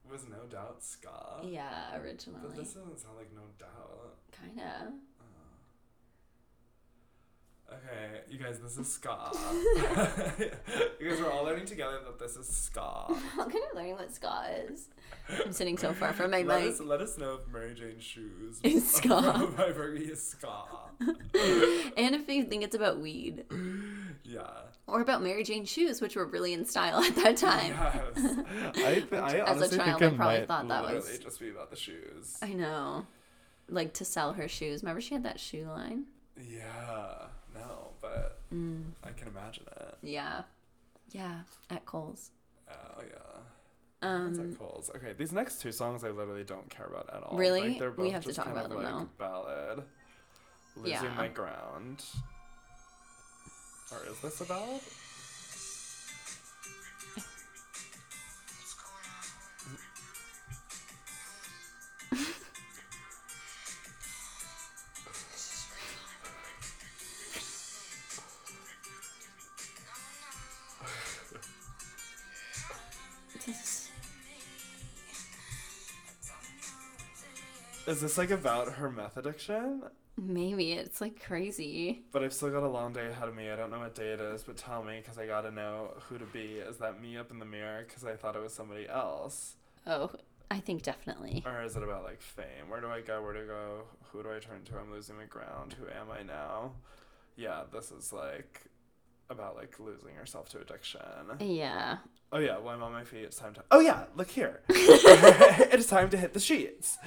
[0.10, 1.42] was no doubt ska.
[1.44, 2.42] Yeah, originally.
[2.44, 4.16] But this doesn't sound like no doubt.
[4.32, 4.94] Kinda.
[7.74, 9.32] Okay, you guys, this is ska.
[11.00, 12.80] you guys are all learning together that this is ska.
[13.36, 14.90] How can I learn what ska is?
[15.46, 16.74] I'm sitting so far from my let, mic.
[16.74, 19.08] us, let us know if Mary Jane's Shoes Is ska.
[19.58, 20.66] by Fergie is ska.
[21.98, 23.46] And if you think it's about weed.
[24.24, 24.42] Yeah.
[24.88, 27.72] Or about Mary Jane shoes, which were really in style at that time.
[27.72, 28.36] Yes.
[28.76, 31.50] I, th- I As a child, think I probably might thought that was- just be
[31.50, 32.38] about the shoes.
[32.42, 33.06] I know.
[33.70, 34.84] Like to sell her shoes.
[34.84, 36.06] Remember she had that shoe line?
[36.38, 37.28] Yeah.
[38.54, 38.84] Mm.
[39.04, 39.98] I can imagine it.
[40.04, 40.44] Yeah.
[41.12, 41.40] Yeah.
[41.70, 42.32] At Kohl's.
[42.70, 44.08] Oh yeah.
[44.08, 44.92] Um at Kohl's.
[44.96, 47.38] Okay, these next two songs I literally don't care about at all.
[47.38, 47.70] Really?
[47.70, 49.84] Like, they're both We have to talk about them, like ballad.
[50.76, 51.14] Losing Yeah.
[51.16, 52.04] my ground.
[53.92, 54.82] Or is this a ballad?
[77.94, 79.84] Is this like about her meth addiction?
[80.18, 82.02] maybe it's like crazy.
[82.12, 83.52] But I've still got a long day ahead of me.
[83.52, 86.18] I don't know what day it is, but tell me because I gotta know who
[86.18, 86.56] to be.
[86.56, 89.58] Is that me up in the mirror because I thought it was somebody else?
[89.86, 90.10] Oh,
[90.50, 91.44] I think definitely.
[91.46, 92.68] Or is it about like fame?
[92.68, 93.22] Where do I go?
[93.22, 93.82] Where to go?
[94.12, 94.80] Who do I turn to?
[94.80, 95.76] I'm losing my ground.
[95.80, 96.72] Who am I now?
[97.36, 98.62] Yeah, this is like
[99.34, 101.02] about like losing yourself to addiction.
[101.40, 101.98] Yeah.
[102.32, 103.24] Oh yeah, well I'm on my feet.
[103.24, 103.64] It's time to.
[103.70, 104.62] Oh yeah, look here.
[104.70, 106.98] it's time to hit the sheets.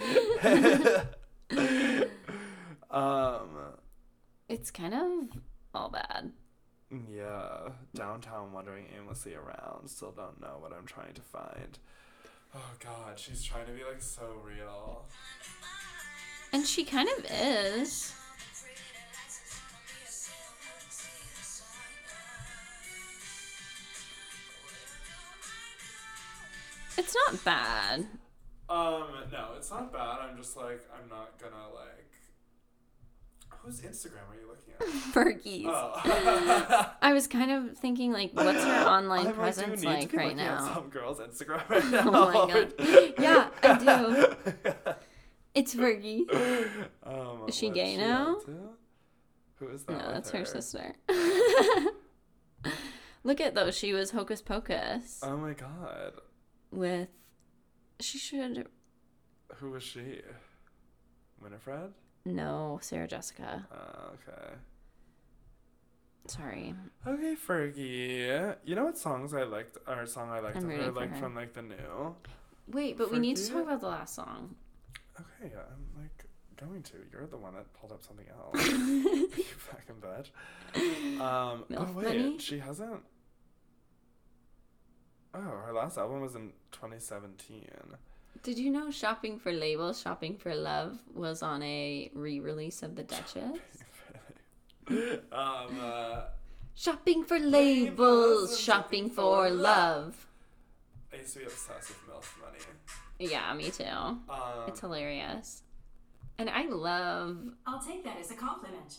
[2.91, 3.49] um.
[4.49, 5.41] It's kind of
[5.75, 6.33] all bad.
[7.11, 9.89] Yeah, downtown wandering aimlessly around.
[9.89, 11.79] Still don't know what I'm trying to find.
[12.55, 15.07] Oh god, she's trying to be like so real.
[16.53, 18.15] And she kind of is.
[26.99, 28.01] It's not bad.
[28.69, 30.19] Um, no, it's not bad.
[30.23, 31.93] I'm just like, I'm not gonna like.
[33.63, 34.81] Whose Instagram are you looking at?
[35.15, 35.67] Fergie's.
[35.69, 36.93] Oh.
[37.03, 40.11] I was kind of thinking, like, what's her online I'm presence do need to like
[40.11, 40.75] be right looking at now?
[40.75, 42.11] Some girl's Instagram right now.
[42.13, 42.75] Oh my god.
[43.19, 44.55] Yeah, I do.
[45.55, 46.29] It's Fergie.
[47.03, 48.37] um, Is she gay up now?
[49.57, 49.93] Who is that?
[49.99, 50.95] No, that's her her sister.
[53.25, 56.13] Look at though, She was Hocus Pocus Oh my god.
[56.71, 57.09] With.
[58.01, 58.69] She should.
[59.57, 60.21] Who was she?
[61.43, 61.93] Winifred?
[62.25, 63.67] No, Sarah Jessica.
[63.73, 64.55] Uh, okay.
[66.27, 66.75] Sorry.
[67.07, 68.57] Okay, Fergie.
[68.65, 71.17] You know what songs I liked, or song I liked I'm her, like her.
[71.17, 72.17] from like the new?
[72.69, 74.57] Wait, but we need to talk about the last song.
[75.21, 76.25] Okay, I'm like
[76.57, 76.95] going to.
[77.13, 78.69] You're the one that pulled up something else.
[78.69, 81.21] you fucking bitch.
[81.21, 82.39] Um, oh wait, Money?
[82.39, 83.03] she hasn't.
[85.37, 87.69] Oh, her last album was in 2017.
[88.43, 92.97] Did you know Shopping for Labels, Shopping for Love was on a re release of
[92.97, 93.59] The Dutchess?
[94.89, 96.21] um, uh,
[96.75, 97.99] Shopping for Labels,
[98.51, 100.27] labels, shopping for love.
[101.13, 102.59] I used to be obsessed with MILF Money.
[103.19, 103.85] Yeah, me too.
[103.85, 104.21] Um,
[104.69, 105.63] It's hilarious.
[106.39, 108.99] And I love I'll take that as a compliment.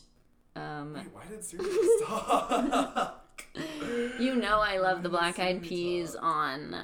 [0.55, 1.69] um wait, why did Susie
[2.03, 3.23] stop?
[4.19, 6.75] you know I love the Black Eyed Peas on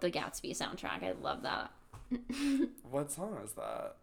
[0.00, 1.02] the Gatsby soundtrack.
[1.02, 1.70] I love that.
[2.90, 3.96] What song is that?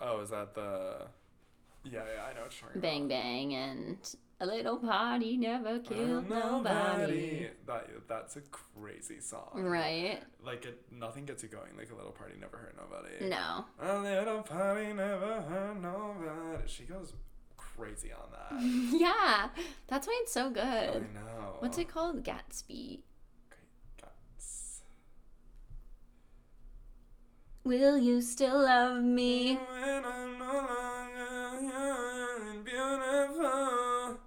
[0.00, 1.06] Oh, is that the?
[1.84, 3.08] Yeah, yeah, I know what you're talking Bang about.
[3.08, 7.48] Bang and a little party never killed nobody.
[7.66, 9.50] That that's a crazy song.
[9.54, 10.20] Right?
[10.44, 11.76] Like it, nothing gets you going.
[11.76, 13.28] Like a little party never hurt nobody.
[13.28, 13.64] No.
[13.80, 16.62] A little party never hurt nobody.
[16.66, 17.12] She goes
[17.78, 18.38] crazy on that.
[19.00, 19.48] Yeah.
[19.86, 20.62] That's why it's so good.
[20.64, 21.14] I good.
[21.14, 21.56] know.
[21.60, 22.24] What's it called?
[22.24, 23.00] Gatsby.
[23.50, 24.82] Great guts.
[27.64, 29.54] Will you still love me?
[29.56, 34.18] When I'm no longer young and beautiful.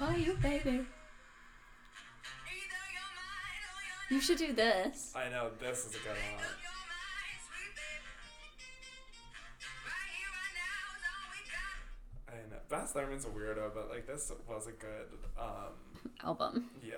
[0.00, 0.86] Oh, you baby.
[4.14, 5.12] You should do this.
[5.16, 6.44] I know this is a good one.
[12.28, 15.08] I know Baz Luhrmann's a weirdo, but like this was a good.
[15.38, 15.72] um
[16.22, 16.70] Album.
[16.82, 16.94] Yeah,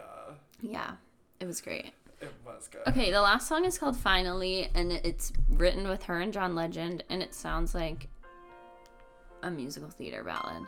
[0.61, 0.93] Yeah.
[1.41, 1.93] It was great.
[2.21, 2.83] it was good.
[2.87, 7.03] Okay, the last song is called Finally, and it's written with her and John Legend,
[7.11, 8.09] and it sounds like
[9.43, 10.67] a musical theater ballad.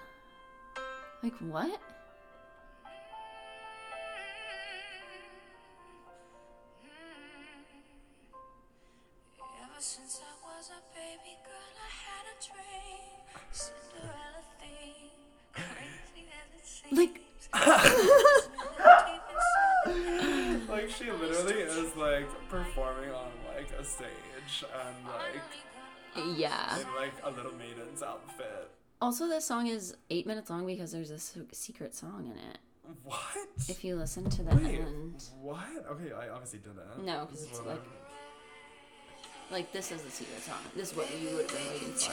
[1.22, 1.80] Like, what?
[17.52, 17.64] Like,
[19.06, 25.42] Deep inside Like she literally is like performing on like a stage and like
[26.36, 26.78] yeah.
[26.78, 28.70] in like a little maiden's outfit.
[29.00, 32.58] Also, this song is eight minutes long because there's a secret song in it.
[33.04, 33.20] What?
[33.68, 35.22] If you listen to the Wait, end.
[35.40, 35.60] what?
[35.90, 37.04] Okay, I obviously didn't.
[37.04, 37.82] No, because it's like,
[39.52, 40.56] like this is the secret song.
[40.74, 42.12] This is what you would have been waiting for.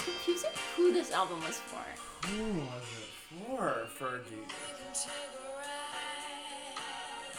[0.00, 2.26] It's confusing who this album was for.
[2.28, 4.48] Who was it for, Fergie?
[4.94, 7.36] Take a ride.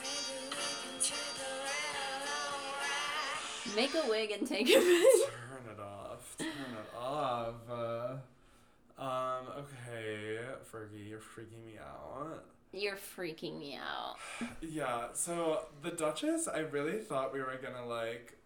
[0.00, 3.74] Maybe we can take a real long ride.
[3.74, 5.26] Make a wig and take a minute.
[5.26, 6.36] Turn it off.
[6.38, 7.54] Turn it off.
[7.68, 10.38] Uh, um, okay,
[10.72, 12.44] Fergie, you're freaking me out.
[12.72, 14.16] You're freaking me out.
[14.60, 18.36] Yeah, so the Dutchess, I really thought we were gonna like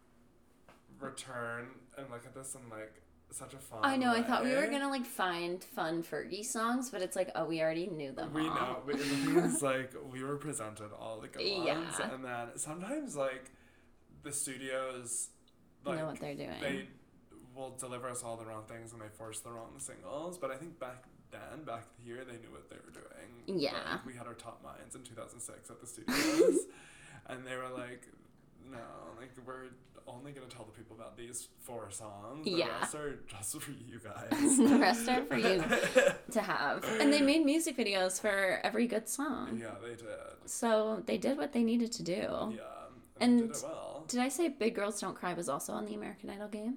[1.01, 1.67] return
[1.99, 2.93] and look at this and like
[3.31, 3.81] such a fun.
[3.83, 4.13] I know.
[4.13, 7.61] I thought we were gonna like find fun Fergie songs, but it's like, oh, we
[7.63, 8.55] already knew them We all.
[8.55, 8.79] know.
[8.89, 13.51] It means like we were presented all the good ones, and then sometimes like
[14.23, 15.29] the studios
[15.85, 16.61] like know what they're doing.
[16.61, 16.87] they
[17.55, 20.39] will deliver us all the wrong things and they force the wrong singles.
[20.39, 23.61] But I think back then, back here, they knew what they were doing.
[23.61, 23.73] Yeah.
[23.93, 26.61] Like, we had our top minds in two thousand six at the studios,
[27.27, 28.07] and they were like,
[28.71, 28.79] "No,
[29.19, 29.67] like we're."
[30.07, 32.45] Only gonna tell the people about these four songs.
[32.45, 32.79] The Yeah.
[32.81, 34.59] rest are just for you guys.
[34.59, 35.65] the rest are for you
[36.31, 36.85] to have.
[37.01, 39.59] And they made music videos for every good song.
[39.59, 40.07] yeah, they did.
[40.45, 42.13] So they did what they needed to do.
[42.13, 42.59] Yeah,
[43.19, 44.05] and, And did well.
[44.07, 46.75] Did I say Big Girls Don't Cry was also on the American Idol game?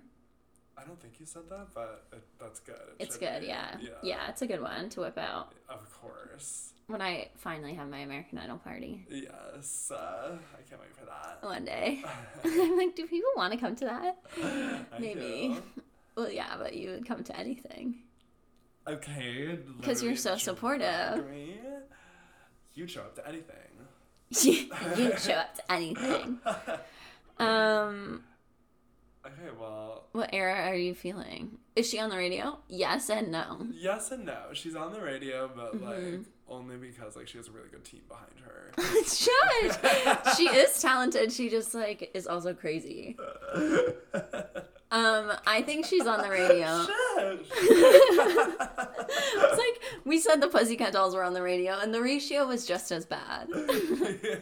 [0.80, 2.76] I don't think you said that, but it, that's good.
[3.00, 3.48] It It's good, be.
[3.48, 3.76] yeah.
[3.82, 3.90] yeah.
[4.04, 6.74] Yeah, it's a good one to whip out Of course.
[6.86, 9.92] when I finally have my American Idol party Yes.
[9.94, 11.40] Uh, I can't wait for that.
[11.42, 12.04] one day.
[12.46, 14.18] I'm like, do people want to come to that?
[14.94, 15.20] I Maybe.
[15.20, 15.64] do.
[16.16, 18.00] Well, yeah, but you would come to anything.
[18.88, 19.58] Okay.
[19.80, 21.28] Because you're so supportive.
[21.30, 21.58] me.
[22.76, 23.56] You'd show up to anything.
[24.98, 26.40] You'd show up to anything.
[27.40, 28.24] Um,
[29.28, 31.58] Okay, well, what era are you feeling?
[31.76, 32.58] Is she on the radio?
[32.70, 33.68] Yes and no.
[33.74, 34.38] yes and no.
[34.54, 35.86] She's on the radio, but Mm-hmm.
[36.16, 38.72] like, only because like she has a really good team behind her.
[39.04, 40.38] Shush!
[40.38, 41.32] she is talented.
[41.34, 43.18] She just like is also crazy.
[44.90, 46.66] Um, I think she's on the radio.
[48.38, 52.66] it's like we said the Pussycat Dolls were on the radio, and the ratio was
[52.66, 53.50] just as bad.
[53.50, 53.66] yeah,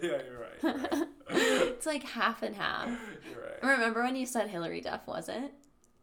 [0.01, 0.44] you're right.
[0.61, 1.03] Right.
[1.27, 2.87] It's like half and half.
[2.87, 3.63] Right.
[3.63, 5.51] Remember when you said Hilary Duff wasn't?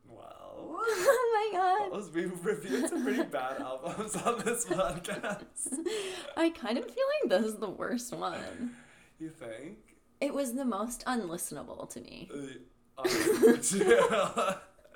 [0.08, 0.24] Well,
[0.80, 1.92] Oh my god.
[1.92, 5.78] Wells, we've reviewed some pretty bad albums on this podcast.
[6.36, 8.72] I kind of feel like this is the worst one.
[9.20, 9.78] You think?
[10.20, 12.28] It was the most unlistenable to me.
[12.98, 13.04] Uh,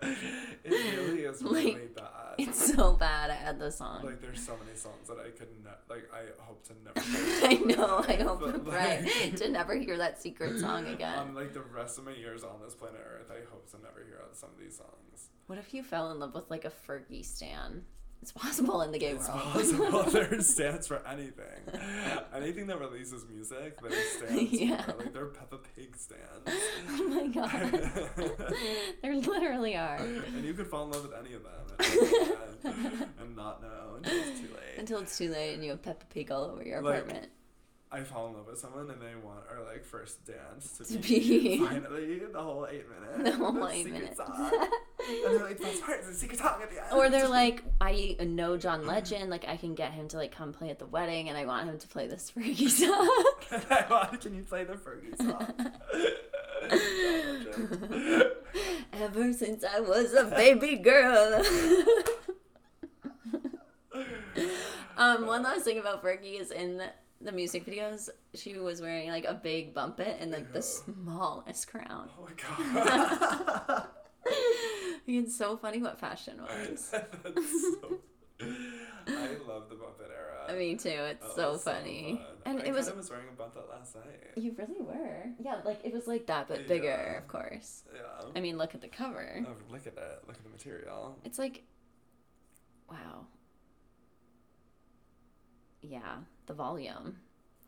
[0.03, 2.26] it really is really Like, bad.
[2.45, 4.05] It's so bad I had the song.
[4.05, 7.01] Like there's so many songs that I could ne- like I hope to never.
[7.47, 11.19] I know, I hope But, right like- to never hear that secret song again.
[11.19, 14.05] On like the rest of my years on this planet Earth, I hope to never
[14.07, 15.29] hear some of these songs.
[15.47, 17.83] What if you fell in love with like a Fergie stan?
[18.23, 19.31] It's possible in the gay world.
[19.57, 19.93] It's world.
[19.93, 21.45] possible there stands for anything.
[22.35, 24.83] Anything that releases music, there stands Yeah.
[24.83, 24.97] for.
[24.99, 26.51] Like they're Peppa Pig stands.
[26.91, 28.33] oh my god.
[29.03, 29.97] there literally are.
[29.99, 31.53] and you could fall in love with any of them
[32.65, 34.79] and, and not know until it's too late.
[34.79, 37.29] Until it's too late and you have Peppa Pig all over your Like, apartment.
[37.91, 40.99] I fall in love with someone and they want our like first dance to, To
[40.99, 43.31] be, be- finally the whole eight minutes.
[43.31, 44.17] The whole eight secret minutes.
[44.17, 44.29] Song.
[45.09, 46.93] and they're like, that's part, it's a secret song at the end.
[46.93, 50.53] Or they're like, I know John Legend, like I can get him to like come
[50.53, 53.25] play at the wedding, and I want him to play this Fergie song.
[53.71, 55.55] I want, can you play the Fergie song?
[58.93, 61.41] Ever since I was a baby girl.
[64.97, 66.83] um, one last thing about Fergie is in
[67.21, 72.11] the music videos, she was wearing like a big bumpit and like the smallest crown.
[72.19, 73.87] oh my god.
[75.07, 76.91] It's so funny what fashion was.
[77.23, 77.99] That's so.
[78.41, 80.59] I love the Bumpit era.
[80.59, 80.89] Me too.
[80.89, 82.21] It's so funny.
[82.45, 82.55] fun.
[82.55, 84.33] And I it was kinda was wearing a Bumpit last night.
[84.37, 85.27] you really were.
[85.39, 87.19] Yeah, like it was like that but bigger, Yeah.
[87.19, 87.85] of course.
[87.95, 88.01] Yeah.
[88.35, 89.45] I mean, look at the cover.
[89.47, 90.23] Oh, look at it.
[90.27, 91.17] Look at the material.
[91.25, 91.63] It's like
[92.91, 93.27] wow.
[95.83, 96.17] Yeah,
[96.47, 97.17] the volume.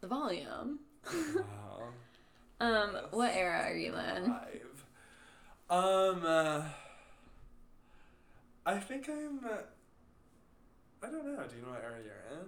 [0.00, 0.80] The volume.
[1.06, 1.88] Wow.
[2.60, 4.26] Um, what era are you in?
[4.26, 4.84] Five.
[5.70, 6.22] Um.
[6.26, 6.62] Uh,
[8.66, 9.38] I think I'm.
[9.44, 9.58] Uh,
[11.00, 11.40] I don't know.
[11.48, 12.46] Do you know what era you're in?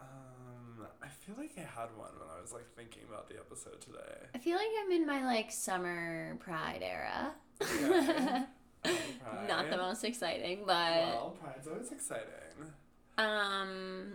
[0.00, 3.80] Um, I feel like I had one when I was like thinking about the episode
[3.80, 4.26] today.
[4.34, 7.32] I feel like I'm in my like summer pride era.
[7.62, 8.42] Okay.
[8.84, 12.72] Um, Not the most exciting, but Well, Pride's always exciting.
[13.18, 14.12] Um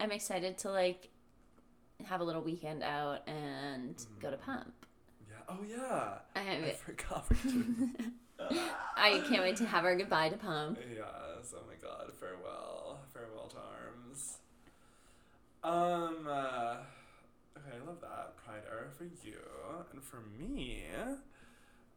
[0.00, 1.08] I'm excited to like
[2.04, 4.72] have a little weekend out and go to pump.
[5.28, 5.36] Yeah.
[5.48, 6.14] Oh yeah.
[6.34, 7.26] I I, forgot.
[8.96, 10.78] I can't wait to have our goodbye to pump.
[10.90, 11.54] Yes.
[11.54, 12.10] Oh my God.
[12.18, 13.00] Farewell.
[13.12, 14.38] Farewell to arms.
[15.62, 16.26] Um.
[16.26, 16.76] Uh,
[17.58, 19.38] okay, I love that Pride era for you,
[19.92, 20.84] and for me,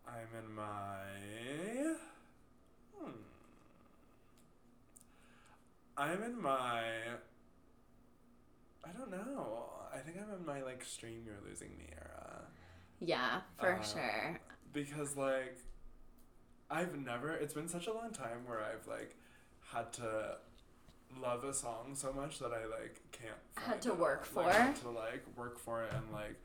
[0.05, 1.95] I'm in my.
[2.99, 3.11] Hmm.
[5.97, 6.81] I'm in my.
[8.85, 9.65] I don't know.
[9.93, 12.41] I think I'm in my like stream you're losing me era
[12.99, 14.39] Yeah, for Uh, sure.
[14.73, 15.57] because like
[16.69, 19.15] I've never it's been such a long time where I've like
[19.71, 20.37] had to
[21.21, 23.99] love a song so much that I like can't Had to it.
[23.99, 24.51] work Like, for?
[24.51, 26.41] had to like work for it and like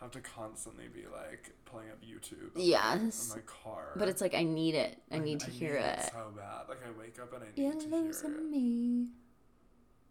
[0.00, 3.32] have to constantly be like pulling up YouTube in Yes.
[3.34, 4.96] my car But it's like I need it.
[5.10, 6.00] I need to hear it.
[6.12, 9.08] so bad like I wake up and I need to hear it me.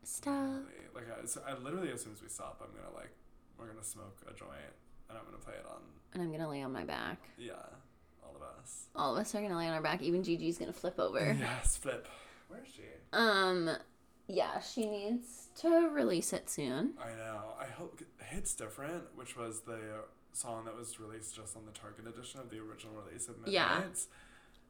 [0.03, 0.33] Stop.
[0.33, 0.65] Literally.
[0.95, 3.11] like I, so I literally as soon as we stop I'm gonna like
[3.59, 4.51] we're gonna smoke a joint
[5.09, 5.81] and I'm gonna play it on
[6.13, 7.17] And I'm gonna lay on my back.
[7.37, 7.53] yeah
[8.24, 10.01] all of us All of us are gonna lay on our back.
[10.01, 11.36] Even Gigi's gonna flip over.
[11.39, 12.07] yes flip
[12.49, 12.82] where is she
[13.13, 13.70] Um,
[14.28, 16.93] yeah, she needs to release it soon.
[17.01, 17.42] I know.
[17.59, 19.79] I hope Hits Different, which was the
[20.34, 23.82] song that was released just on the Target edition of the original release of Yeah.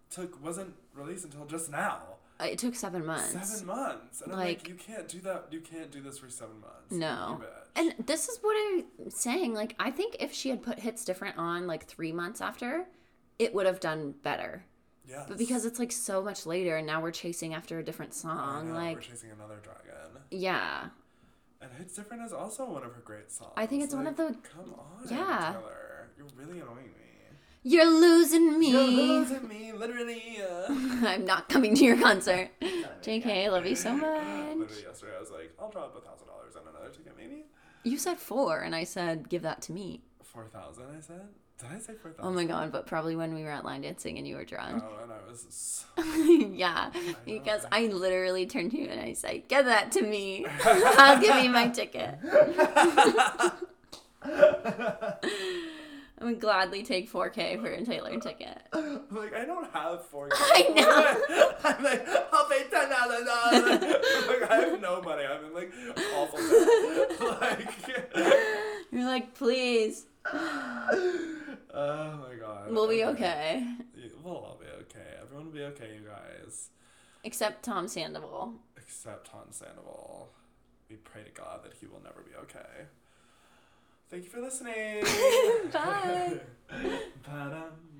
[0.09, 1.99] Took wasn't released until just now.
[2.39, 3.31] Uh, It took seven months.
[3.31, 4.21] Seven months.
[4.21, 5.47] And I'm like, Like- you can't do that.
[5.51, 6.91] You can't do this for seven months.
[6.91, 7.43] No.
[7.75, 9.53] And this is what I'm saying.
[9.53, 12.85] Like, I think if she had put Hits Different on like three months after,
[13.37, 14.63] it would have done better.
[15.07, 15.25] Yes.
[15.27, 18.69] But because it's like so much later and now we're chasing after a different song,
[18.69, 20.21] know, like, we're chasing another dragon.
[20.31, 20.87] yeah.
[21.59, 23.53] And Hits Different is also one of her great songs.
[23.57, 25.53] I think it's one of the- Come on, Yeah.
[25.57, 26.09] Taylor.
[26.17, 27.03] You're really annoying me.
[27.63, 28.71] You're losing me.
[28.71, 30.37] You're losing me, literally.
[30.41, 30.65] Uh.
[31.07, 32.49] I'm not coming to your concert.
[33.01, 34.55] JK, I love you so much.
[34.55, 37.45] Literally yesterday, I was like, I'll drop a thousand dollars on another ticket, maybe.
[37.83, 40.01] You said four, and I said, give that to me.
[40.23, 41.27] Four thousand, I said.
[41.59, 42.35] Did I say four Oh thousand?
[42.35, 44.83] my god, but probably when we were at line dancing and you were drunk.
[44.85, 45.85] Oh, and I was.
[46.55, 46.91] yeah,
[47.25, 50.45] because I literally turned to you and I said, "Get that to me.
[50.65, 52.15] I'll give you my ticket."
[56.19, 58.57] I would gladly take 4K for a Taylor ticket.
[58.73, 60.31] I'm like, I don't have 4K.
[60.33, 61.55] I know.
[61.63, 63.27] I'm like, I'll pay ten dollars.
[64.27, 65.23] Like, I have no money.
[65.25, 65.71] I'm in like
[66.15, 66.39] awful
[67.39, 67.69] like,
[68.91, 70.07] You're like, please,
[71.73, 72.71] oh my god.
[72.71, 73.63] we'll be okay.
[73.95, 75.15] Yeah, We'll all be okay.
[75.21, 76.69] Everyone will be okay, you guys.
[77.23, 78.53] Except Tom Sandoval.
[78.77, 80.29] Except Tom Sandoval.
[80.89, 82.87] We pray to God that he will never be okay.
[84.09, 85.03] Thank you for listening.
[85.73, 86.39] Bye.